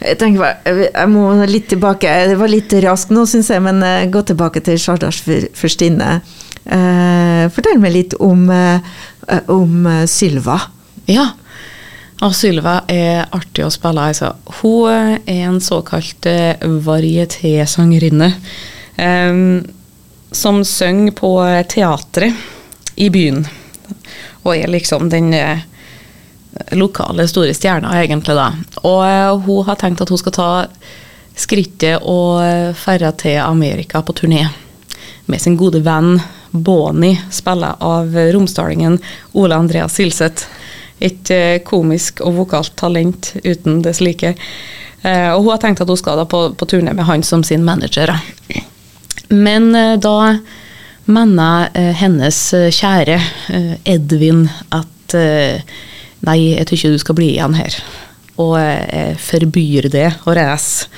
Jeg 0.02 0.18
tenker, 0.20 0.58
jeg 0.68 1.10
må 1.10 1.24
litt 1.48 1.70
tilbake. 1.72 2.12
Det 2.28 2.36
var 2.40 2.52
litt 2.52 2.74
raskt 2.84 3.14
nå, 3.16 3.24
syns 3.30 3.52
jeg, 3.54 3.64
men 3.64 3.80
uh, 3.86 4.04
gå 4.12 4.24
tilbake 4.28 4.64
til 4.66 4.80
Sjardars 4.82 5.22
fyrstinne. 5.56 6.18
Uh, 6.68 7.48
fortell 7.56 7.80
meg 7.80 7.96
litt 7.96 8.18
om, 8.20 8.50
om 9.56 9.92
Sylva. 10.12 10.60
Ja. 11.08 11.30
Og 12.26 12.34
Sylva 12.36 12.82
er 12.92 13.28
artig 13.32 13.64
å 13.64 13.72
spille. 13.72 14.10
Altså. 14.12 14.34
Hun 14.60 15.22
er 15.24 15.46
en 15.48 15.62
såkalt 15.64 16.28
varieté-sangerinne. 16.84 18.34
Um, 18.98 19.62
som 20.32 20.64
synger 20.66 21.14
på 21.16 21.32
teatret 21.72 22.36
i 23.00 23.08
byen. 23.14 23.46
Og 24.44 24.56
er 24.56 24.70
liksom 24.72 25.10
den 25.10 25.34
uh, 25.34 25.60
lokale 26.72 27.28
store 27.28 27.54
stjerna, 27.54 27.94
egentlig, 28.02 28.36
da. 28.38 28.52
Og 28.84 29.02
uh, 29.04 29.46
hun 29.46 29.66
har 29.68 29.80
tenkt 29.80 30.02
at 30.04 30.14
hun 30.14 30.22
skal 30.22 30.36
ta 30.36 30.50
skrittet 31.38 32.02
og 32.02 32.42
dra 32.82 33.12
til 33.14 33.38
Amerika 33.44 34.02
på 34.02 34.16
turné 34.18 34.48
med 35.28 35.42
sin 35.44 35.58
gode 35.60 35.84
venn 35.86 36.16
Bonnie, 36.50 37.20
spiller 37.30 37.76
av 37.84 38.16
romsdalingen 38.34 38.96
Ole 39.38 39.56
Andreas 39.56 39.94
Silseth. 40.00 40.48
Et 40.98 41.30
komisk 41.68 42.24
og 42.26 42.40
vokalt 42.40 42.74
talent 42.80 43.36
uten 43.44 43.84
det 43.86 43.94
slike. 44.00 44.32
Og 45.04 45.44
hun 45.44 45.52
har 45.52 45.60
tenkt 45.62 45.84
at 45.84 45.92
hun 45.92 46.00
skal 46.00 46.18
da 46.18 46.26
på, 46.26 46.40
på 46.58 46.68
turné 46.72 46.96
med 46.96 47.06
han 47.06 47.22
som 47.28 47.44
sin 47.46 47.68
manager. 47.68 48.16
Men 49.30 49.70
da 50.02 50.16
mener 51.08 51.70
hennes 51.98 52.40
kjære 52.76 53.20
Edvin 53.88 54.46
at 54.76 55.16
Nei, 56.28 56.38
jeg 56.58 56.66
tror 56.68 56.78
ikke 56.78 56.90
du 56.92 57.00
skal 57.00 57.16
bli 57.16 57.28
igjen 57.36 57.56
her. 57.56 57.76
Og 58.42 58.58
forbyr 59.22 59.88
det 59.94 60.10
å 60.28 60.34
reise 60.36 60.90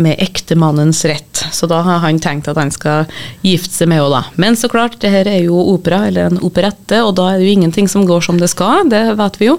med 0.00 0.16
ektemannens 0.22 1.04
rett. 1.04 1.44
Så 1.52 1.66
da 1.70 1.82
har 1.84 2.00
han 2.04 2.20
tenkt 2.22 2.48
at 2.48 2.58
han 2.60 2.72
skal 2.72 3.08
gifte 3.44 3.74
seg 3.74 3.90
med 3.90 4.00
henne, 4.00 4.22
da. 4.22 4.40
Men 4.40 4.56
så 4.58 4.70
klart, 4.72 4.98
det 5.02 5.12
her 5.12 5.28
er 5.28 5.42
jo 5.44 5.58
opera, 5.74 6.06
eller 6.08 6.30
en 6.30 6.40
operette, 6.44 7.02
og 7.04 7.14
da 7.18 7.32
er 7.32 7.40
det 7.40 7.48
jo 7.48 7.56
ingenting 7.58 7.90
som 7.90 8.06
går 8.08 8.24
som 8.24 8.40
det 8.40 8.50
skal, 8.52 8.88
det 8.92 9.04
vet 9.20 9.38
vi 9.40 9.50
jo. 9.50 9.58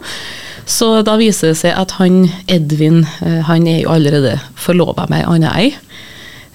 Så 0.66 0.90
da 1.06 1.18
viser 1.20 1.52
det 1.52 1.60
seg 1.60 1.76
at 1.78 1.98
han 2.00 2.24
Edvin, 2.52 3.04
eh, 3.26 3.42
han 3.50 3.68
er 3.68 3.84
jo 3.84 3.94
allerede 3.94 4.38
forlova 4.56 5.10
med 5.12 5.22
ei 5.22 5.30
anna 5.36 5.54
ei. 5.60 5.74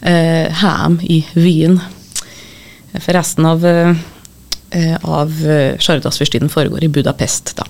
Eh, 0.00 0.62
Hjemme 0.62 1.04
i 1.04 1.22
Wien. 1.36 1.80
For 3.00 3.16
resten 3.16 3.46
av, 3.48 3.64
av 5.02 5.40
Sjardas-fyrstiden 5.78 6.50
foregår 6.52 6.84
i 6.84 6.90
Budapest, 6.92 7.54
da. 7.56 7.66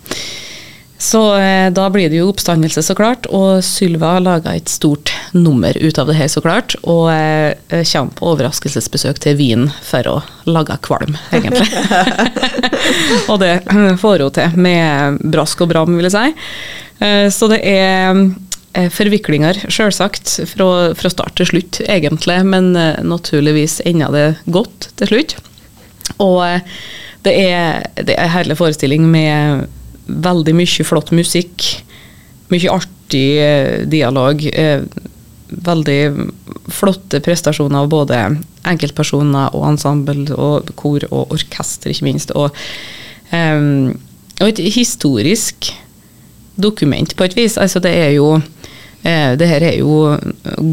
Så 0.99 1.37
eh, 1.39 1.71
da 1.71 1.87
blir 1.91 2.11
det 2.11 2.19
jo 2.19 2.29
oppstandelse, 2.33 2.83
så 2.83 2.95
klart. 2.99 3.29
Og 3.31 3.63
Sylva 3.65 4.17
laga 4.19 4.57
et 4.59 4.69
stort 4.69 5.13
nummer 5.33 5.77
ut 5.79 5.99
av 5.99 6.11
det 6.11 6.17
her, 6.19 6.27
så 6.29 6.43
klart. 6.43 6.75
Og 6.83 7.07
eh, 7.13 7.85
kommer 7.93 8.17
på 8.19 8.33
overraskelsesbesøk 8.33 9.23
til 9.23 9.39
Wien 9.39 9.69
for 9.87 10.11
å 10.11 10.17
lage 10.51 10.75
kvalm, 10.83 11.15
egentlig. 11.31 11.71
og 13.31 13.39
det 13.45 13.55
får 14.03 14.27
hun 14.27 14.37
til 14.41 14.59
med 14.59 15.23
brask 15.23 15.63
og 15.63 15.71
bram, 15.71 15.95
vil 15.95 16.11
jeg 16.11 16.17
si. 16.19 16.51
Eh, 17.07 17.29
så 17.31 17.47
det 17.55 17.63
er 17.63 18.11
eh, 18.11 18.25
forviklinger, 18.95 19.57
sjølsagt, 19.73 20.35
fra, 20.53 20.69
fra, 20.99 21.11
start 21.13 21.39
til 21.39 21.49
slutt, 21.51 21.81
egentlig. 21.89 22.39
Men 22.47 22.75
eh, 22.77 23.01
naturligvis 23.05 23.81
enda 23.89 24.11
det 24.15 24.27
godt 24.47 24.91
til 25.01 25.13
slutt. 25.13 25.37
Og 26.23 26.43
eh, 26.47 26.79
det 27.27 27.35
er, 27.49 27.87
det 27.99 28.15
er 28.15 28.29
en 28.29 28.35
herlig 28.37 28.59
forestilling 28.59 29.07
med 29.11 29.67
veldig 30.09 30.55
mye 30.57 30.87
flott 30.87 31.13
musikk. 31.17 31.67
Mye 32.53 32.73
artig 32.73 33.27
eh, 33.43 33.87
dialog. 33.91 34.45
Eh, 34.53 34.85
veldig 35.49 36.01
flotte 36.73 37.23
prestasjoner 37.25 37.81
av 37.81 37.91
både 37.93 38.21
enkeltpersoner 38.69 39.55
og 39.57 39.65
ensemble 39.71 40.29
og 40.37 40.73
kor 40.77 41.07
og 41.09 41.33
orkester, 41.35 41.93
ikke 41.93 42.05
minst. 42.05 42.35
Og, 42.37 42.53
um, 43.33 43.95
og 44.39 44.51
et 44.51 44.61
historisk 44.77 45.71
dokument, 46.59 47.17
på 47.17 47.25
et 47.25 47.37
vis. 47.39 47.59
Altså, 47.59 47.81
det 47.81 47.95
er 47.95 48.13
jo 48.19 48.37
Eh, 49.03 49.37
det 49.39 49.47
her 49.47 49.63
er 49.63 49.77
jo 49.79 50.17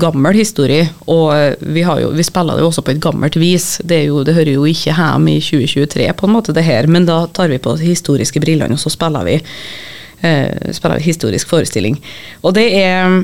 gammel 0.02 0.40
historie, 0.40 0.88
og 1.06 1.62
vi, 1.62 1.84
jo, 1.86 2.10
vi, 2.16 2.26
spiller 2.26 2.58
det 2.58 2.64
jo 2.64 2.72
også 2.72 2.84
på 2.86 2.96
et 2.96 3.02
gammelt 3.04 3.38
vis. 3.38 3.76
Det, 3.86 4.02
jo, 4.08 4.24
det 4.26 4.34
hører 4.34 4.56
jo 4.56 4.66
ikke 4.66 4.96
hjemme 4.96 5.36
i 5.36 5.44
2023, 5.44 6.08
på 6.18 6.28
en 6.28 6.34
måte, 6.34 6.56
det 6.56 6.66
her, 6.66 6.90
men 6.90 7.06
da 7.06 7.26
tar 7.30 7.52
vi 7.54 7.62
på 7.62 7.76
de 7.78 7.92
historiske 7.92 8.42
brillene, 8.42 8.74
og 8.74 8.82
så 8.82 8.92
spiller 8.94 9.28
vi 9.28 9.38
eh, 10.26 10.74
spiller 10.74 11.06
historisk 11.06 11.54
forestilling. 11.54 12.02
Og 12.42 12.58
det 12.58 12.68
er 12.82 13.22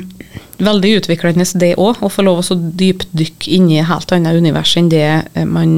veldig 0.62 0.96
utviklende 1.02 1.48
det 1.60 1.74
òg, 1.82 2.04
å 2.06 2.12
få 2.12 2.28
lov 2.28 2.44
å 2.46 2.60
dypdykke 2.78 3.56
inn 3.58 3.72
i 3.74 3.82
helt 3.82 4.14
annet 4.14 4.38
univers 4.38 4.76
enn 4.78 4.92
det 4.94 5.08
eh, 5.10 5.48
man 5.48 5.72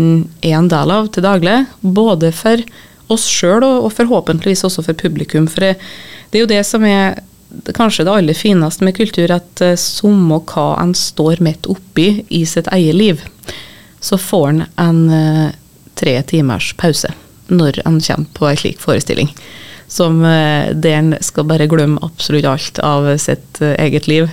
er 0.44 0.60
en 0.60 0.72
del 0.72 0.92
av 0.92 1.14
til 1.16 1.24
daglig. 1.24 1.62
Både 1.80 2.36
for 2.36 2.60
oss 3.14 3.30
sjøl 3.30 3.64
og, 3.64 3.88
og 3.88 3.96
forhåpentligvis 3.96 4.68
også 4.68 4.84
for 4.84 5.00
publikum. 5.00 5.48
For 5.48 5.64
det, 5.64 5.78
det 6.34 6.40
er 6.40 6.44
jo 6.48 6.50
det 6.50 6.64
som 6.66 6.86
er 6.90 7.20
kanskje 7.78 8.08
det 8.08 8.14
aller 8.14 8.34
fineste 8.34 8.86
med 8.86 8.96
kultur, 8.98 9.30
at 9.30 9.62
uh, 9.62 9.76
samme 9.78 10.40
hva 10.50 10.72
en 10.82 10.96
står 10.98 11.44
midt 11.46 11.70
oppi 11.70 12.24
i 12.34 12.42
sitt 12.50 12.70
eget 12.74 12.98
liv, 12.98 13.22
så 14.02 14.18
får 14.18 14.48
en 14.50 14.64
en 14.82 15.04
uh, 15.12 15.52
tre 15.94 16.16
timers 16.26 16.72
pause 16.74 17.12
når 17.54 17.84
en 17.86 18.00
kommer 18.02 18.34
på 18.34 18.48
en 18.50 18.58
slik 18.58 18.82
forestilling. 18.82 19.30
Som 19.88 20.24
uh, 20.26 20.74
der 20.74 20.98
en 20.98 21.14
skal 21.22 21.46
bare 21.46 21.70
glemme 21.70 22.02
absolutt 22.02 22.50
alt 22.50 22.82
av 22.82 23.12
sitt 23.22 23.62
eget 23.62 24.10
liv. 24.10 24.32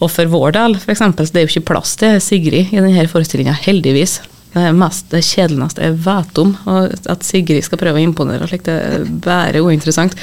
Og 0.00 0.12
for 0.12 0.28
vår 0.28 0.52
del, 0.56 0.76
f.eks., 0.76 1.00
det 1.16 1.40
er 1.40 1.46
jo 1.46 1.54
ikke 1.54 1.72
plass 1.72 1.96
til 1.96 2.20
Sigrid 2.20 2.74
i 2.74 2.84
denne 2.84 3.08
forestillinga, 3.08 3.56
heldigvis. 3.64 4.20
Det 4.52 4.72
mest 4.74 5.12
det 5.12 5.22
kjedeligste 5.22 5.84
jeg 5.84 5.98
vet 6.02 6.38
om. 6.42 6.54
At 6.66 7.26
Sigrid 7.26 7.62
skal 7.64 7.78
prøve 7.78 8.00
å 8.00 8.02
imponere, 8.02 8.48
slik 8.50 8.64
det 8.66 8.74
er 8.74 9.04
bare 9.22 9.62
uinteressant. 9.62 10.16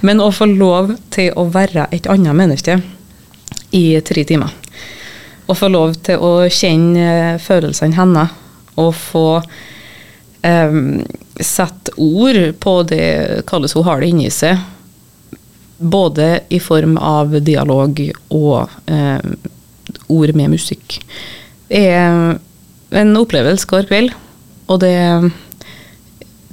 Men 0.00 0.22
å 0.24 0.30
få 0.32 0.48
lov 0.48 0.94
til 1.12 1.32
å 1.36 1.44
være 1.52 1.88
et 1.92 2.08
annet 2.08 2.36
menneske 2.36 2.78
i 3.76 4.00
tre 4.00 4.24
timer. 4.24 4.54
Å 5.46 5.54
få 5.54 5.68
lov 5.70 5.94
til 6.06 6.22
å 6.24 6.32
kjenne 6.50 7.36
følelsene 7.42 7.98
hennes, 7.98 8.32
og 8.80 8.90
få 8.96 9.28
um, 10.42 11.04
sette 11.40 11.92
ord 12.00 12.40
på 12.60 12.74
det 12.88 13.44
kalles 13.48 13.76
hun 13.76 13.86
har 13.86 14.00
det 14.00 14.10
inni 14.12 14.32
seg. 14.32 14.56
Både 15.76 16.46
i 16.48 16.60
form 16.64 16.96
av 16.96 17.36
dialog 17.44 18.00
og 18.32 18.72
um, 18.88 19.36
ord 20.16 20.36
med 20.36 20.56
musikk. 20.56 20.98
Det 21.68 21.84
er 21.92 22.36
en 22.94 23.16
opplevelse 23.18 23.68
hver 23.70 23.88
kveld. 23.88 24.14
Og 24.70 24.80
det, 24.82 24.94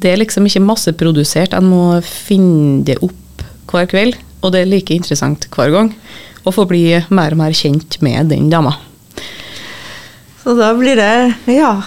det 0.02 0.12
er 0.12 0.22
liksom 0.22 0.48
ikke 0.50 0.63
masseprodusert. 0.63 1.56
En 1.58 1.69
må 1.69 1.84
finne 2.06 2.84
det 2.88 3.00
opp 3.06 3.46
hver 3.72 3.89
kveld. 3.89 4.17
Og 4.43 4.54
det 4.54 4.63
er 4.63 4.72
like 4.72 4.96
interessant 4.96 5.48
hver 5.54 5.74
gang 5.74 5.93
å 6.43 6.52
få 6.52 6.65
bli 6.67 6.86
mer 7.15 7.36
og 7.36 7.39
mer 7.39 7.56
kjent 7.56 8.00
med 8.04 8.32
den 8.34 8.50
dama. 8.52 8.76
Så 10.43 10.58
da 10.60 10.74
blir 10.76 11.00
det, 11.00 11.13
ja 11.48 11.78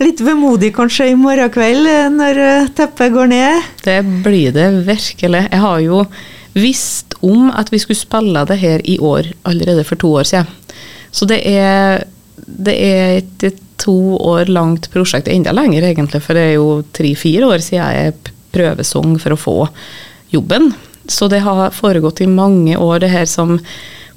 Litt 0.00 0.22
vemodig 0.24 0.70
kanskje 0.72 1.10
i 1.10 1.16
morgen 1.18 1.50
kveld 1.52 1.84
eh, 1.84 2.06
når 2.08 2.38
eh, 2.40 2.68
teppet 2.72 3.12
går 3.12 3.26
ned? 3.28 3.66
Det 3.84 3.98
blir 4.24 4.54
det 4.56 4.70
virkelig. 4.86 5.42
Jeg 5.44 5.60
har 5.60 5.82
jo 5.84 5.98
visst 6.56 7.18
om 7.20 7.50
at 7.52 7.68
vi 7.68 7.82
skulle 7.82 8.00
spille 8.00 8.46
det 8.48 8.56
her 8.62 8.80
i 8.88 8.96
år 8.96 9.28
allerede 9.44 9.84
for 9.84 10.00
to 10.00 10.14
år 10.16 10.30
siden. 10.30 10.48
Så 11.12 11.28
det 11.28 11.42
er, 11.44 12.06
det 12.40 12.76
er 12.80 13.20
et 13.20 13.60
to 13.80 13.96
år 14.16 14.50
langt 14.52 14.90
prosjekt, 14.92 15.28
enda 15.28 15.54
lenger 15.56 15.86
egentlig, 15.88 16.22
for 16.24 16.36
det 16.36 16.50
er 16.50 16.54
jo 16.58 16.82
tre-fire 16.96 17.48
år 17.48 17.64
siden 17.64 17.96
jeg 17.96 18.36
prøvesang 18.54 19.16
for 19.22 19.34
å 19.34 19.40
få 19.40 19.56
jobben. 20.34 20.72
Så 21.10 21.28
det 21.32 21.42
har 21.42 21.72
foregått 21.74 22.20
i 22.20 22.28
mange 22.30 22.76
år, 22.78 23.00
det 23.02 23.10
her 23.14 23.26
som 23.26 23.58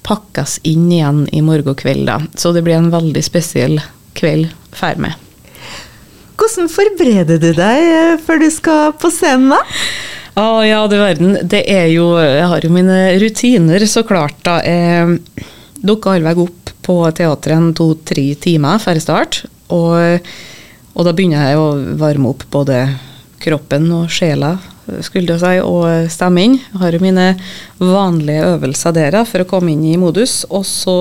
pakkes 0.04 0.60
inn 0.68 0.92
igjen 0.92 1.26
i 1.32 1.42
morgen 1.42 1.78
kveld. 1.80 2.06
Da. 2.10 2.20
Så 2.36 2.52
det 2.54 2.66
blir 2.66 2.78
en 2.78 2.92
veldig 2.94 3.24
spesiell 3.24 3.80
kveld 4.18 4.52
for 4.76 5.00
meg. 5.02 5.16
Hvordan 6.34 6.68
forbereder 6.72 7.40
du 7.40 7.52
deg 7.56 7.86
eh, 7.88 8.18
før 8.20 8.42
du 8.42 8.50
skal 8.52 8.92
på 9.00 9.12
scenen, 9.14 9.54
da? 9.54 9.62
Å 10.34 10.44
ah, 10.44 10.62
ja, 10.66 10.80
du 10.90 10.98
verden. 10.98 11.36
Det 11.46 11.62
er 11.70 11.92
jo 11.94 12.08
Jeg 12.18 12.48
har 12.50 12.66
jo 12.66 12.72
mine 12.74 12.98
rutiner, 13.22 13.86
så 13.86 14.02
klart, 14.08 14.40
da. 14.46 14.58
Jeg 14.66 15.20
dukker 15.84 16.18
allveg 16.18 16.42
opp 16.48 16.72
på 16.84 16.98
teatret 17.16 17.56
en 17.56 17.70
to-tre 17.78 18.26
timer 18.42 18.82
før 18.82 19.00
start. 19.04 19.44
Og, 19.72 20.20
og, 20.94 21.02
da 21.08 21.14
begynner 21.16 21.50
jeg 21.50 21.60
å 21.62 21.70
varme 22.00 22.34
opp 22.34 22.46
både 22.52 22.84
kroppen 23.44 23.90
og 23.96 24.12
sjela 24.12 24.58
skulle 25.04 25.36
jeg 25.36 25.42
si, 25.42 25.58
og 25.64 26.12
stemmen. 26.12 26.58
Jeg 26.60 26.82
har 26.82 26.96
jo 26.96 27.04
mine 27.04 27.28
vanlige 27.80 28.48
øvelser 28.54 28.96
der 28.96 29.20
for 29.28 29.44
å 29.44 29.50
komme 29.50 29.74
inn 29.74 29.86
i 29.88 30.00
modus. 30.00 30.42
Og 30.52 30.66
så, 30.68 30.98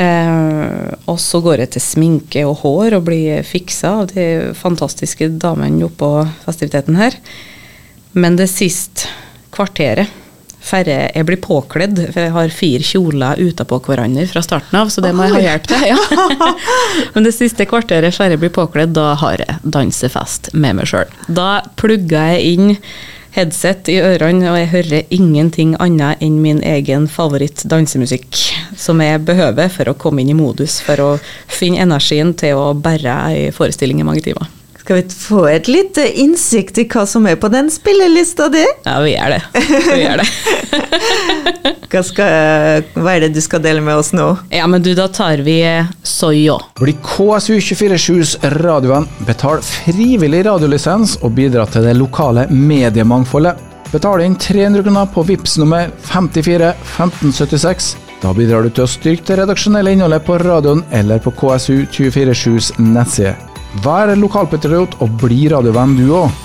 eh, 0.00 0.92
og 1.04 1.18
så 1.20 1.40
går 1.44 1.64
jeg 1.64 1.74
til 1.74 1.84
sminke 1.84 2.46
og 2.48 2.62
hår 2.64 2.98
og 2.98 3.06
blir 3.10 3.44
fiksa 3.44 4.00
av 4.00 4.14
de 4.14 4.54
fantastiske 4.56 5.28
damene 5.36 5.84
oppå 5.84 6.26
festiviteten 6.46 6.96
her. 6.96 7.18
Men 8.14 8.36
det 8.40 8.48
siste 8.48 9.10
kvarteret 9.54 10.23
før 10.64 10.90
jeg 10.90 11.26
blir 11.28 11.40
påkledd. 11.44 12.00
For 12.10 12.24
jeg 12.24 12.34
har 12.34 12.54
fire 12.54 12.86
kjoler 12.86 13.42
utapå 13.44 13.80
hverandre 13.86 14.26
fra 14.30 14.44
starten 14.44 14.78
av, 14.80 14.92
så 14.92 15.04
det 15.04 15.14
må 15.16 15.28
jeg 15.28 15.36
ha 15.38 15.42
hjelp 15.48 15.70
til. 15.70 15.82
Ja. 15.94 15.98
Men 17.14 17.26
det 17.26 17.34
siste 17.36 17.66
kvarteret 17.68 18.14
før 18.16 18.32
jeg 18.32 18.40
blir 18.40 18.54
påkledd, 18.54 18.94
da 18.96 19.12
har 19.20 19.42
jeg 19.42 19.58
dansefest 19.62 20.52
med 20.56 20.78
meg 20.78 20.88
sjøl. 20.88 21.10
Da 21.28 21.58
plugger 21.80 22.34
jeg 22.34 22.54
inn 22.54 22.78
headset 23.34 23.90
i 23.90 23.98
ørene, 23.98 24.46
og 24.52 24.58
jeg 24.60 24.70
hører 24.72 25.14
ingenting 25.14 25.74
annet 25.82 26.22
enn 26.24 26.38
min 26.42 26.62
egen 26.64 27.08
favoritt-dansemusikk, 27.10 28.38
som 28.78 29.02
jeg 29.02 29.24
behøver 29.26 29.72
for 29.74 29.90
å 29.90 29.96
komme 29.98 30.22
inn 30.22 30.32
i 30.32 30.38
modus, 30.38 30.78
for 30.84 31.02
å 31.02 31.10
finne 31.50 31.82
energien 31.84 32.32
til 32.38 32.60
å 32.60 32.68
bære 32.78 33.16
ei 33.30 33.48
forestilling 33.54 34.00
i 34.00 34.06
mange 34.06 34.24
timer. 34.24 34.50
Skal 34.84 34.98
vi 34.98 35.04
få 35.16 35.46
et 35.48 35.68
litt 35.70 35.96
innsikt 35.96 36.76
i 36.76 36.82
hva 36.92 37.06
som 37.08 37.24
er 37.24 37.38
på 37.40 37.48
den 37.48 37.70
spillelista 37.72 38.50
di? 38.52 38.60
Ja, 38.84 38.98
vi 39.00 39.14
gjør 39.14 39.32
det. 39.32 39.62
Vi 39.86 40.00
gjør 40.02 40.20
det. 40.20 40.26
hva, 41.94 42.02
skal, 42.04 42.84
hva, 42.92 43.14
er 43.14 43.24
det 43.24 43.30
du 43.32 43.40
skal 43.40 43.62
dele 43.64 43.80
med 43.80 43.96
oss 43.96 44.12
nå? 44.12 44.26
Ja, 44.52 44.66
men 44.68 44.84
du, 44.84 44.90
Da 44.98 45.06
tar 45.08 45.40
vi 45.46 45.56
Soyo. 46.04 46.58
Bli 46.76 46.92
KSU247s 47.00 48.34
radiovenn. 48.58 49.08
Betal 49.24 49.64
frivillig 49.64 50.42
radiolisens 50.50 51.16
og 51.24 51.32
bidra 51.40 51.64
til 51.72 51.88
det 51.88 51.96
lokale 51.96 52.44
mediemangfoldet. 52.52 53.64
Betal 53.88 54.26
inn 54.26 54.36
300 54.36 54.84
kroner 54.84 55.08
på 55.16 55.24
VIPS 55.30 55.56
nummer 55.64 55.88
54 56.10 56.74
1576. 56.98 57.94
Da 58.20 58.36
bidrar 58.36 58.68
du 58.68 58.74
til 58.76 58.84
å 58.84 58.92
styrke 58.98 59.30
det 59.32 59.40
redaksjonelle 59.40 59.96
innholdet 59.96 60.28
på 60.28 60.36
radioen 60.44 60.84
eller 60.92 61.24
på 61.24 61.32
KSU247s 61.40 62.74
nettside. 62.84 63.53
Vær 63.82 64.14
lokalpatriot 64.14 65.00
og 65.02 65.14
bli 65.24 65.48
radiovenn 65.50 65.96
du 65.98 66.10
òg. 66.14 66.42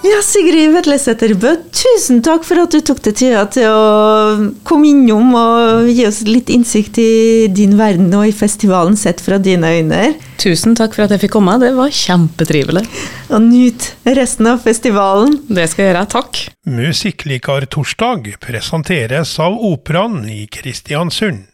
Ja, 0.00 0.22
Sigrid 0.24 0.70
Vedlesæter 0.72 1.34
Bø, 1.36 1.50
tusen 1.76 2.22
takk 2.24 2.46
for 2.48 2.62
at 2.62 2.72
du 2.72 2.80
tok 2.80 3.02
deg 3.04 3.18
tida 3.20 3.42
til 3.52 3.66
å 3.68 4.46
komme 4.64 4.88
innom 4.88 5.34
og 5.36 5.90
gi 5.92 6.06
oss 6.08 6.22
litt 6.24 6.48
innsikt 6.52 6.96
i 7.02 7.48
din 7.52 7.74
verden 7.76 8.08
og 8.16 8.24
i 8.30 8.32
festivalen 8.32 8.96
sett 8.96 9.20
fra 9.20 9.36
dine 9.36 9.74
øyne. 9.76 10.14
Tusen 10.40 10.72
takk 10.78 10.96
for 10.96 11.04
at 11.04 11.12
jeg 11.12 11.26
fikk 11.26 11.34
komme, 11.36 11.58
det 11.60 11.74
var 11.76 11.92
kjempetrivelig. 11.92 12.86
Og 13.28 13.44
nyt 13.44 13.90
resten 14.08 14.48
av 14.48 14.64
festivalen. 14.64 15.36
Det 15.52 15.68
skal 15.68 15.84
jeg 15.84 15.92
gjøre, 15.92 16.08
takk. 16.16 16.42
Musikklikartorsdag 16.80 18.32
presenteres 18.40 19.36
av 19.44 19.60
Operaen 19.68 20.22
i 20.32 20.46
Kristiansund. 20.48 21.44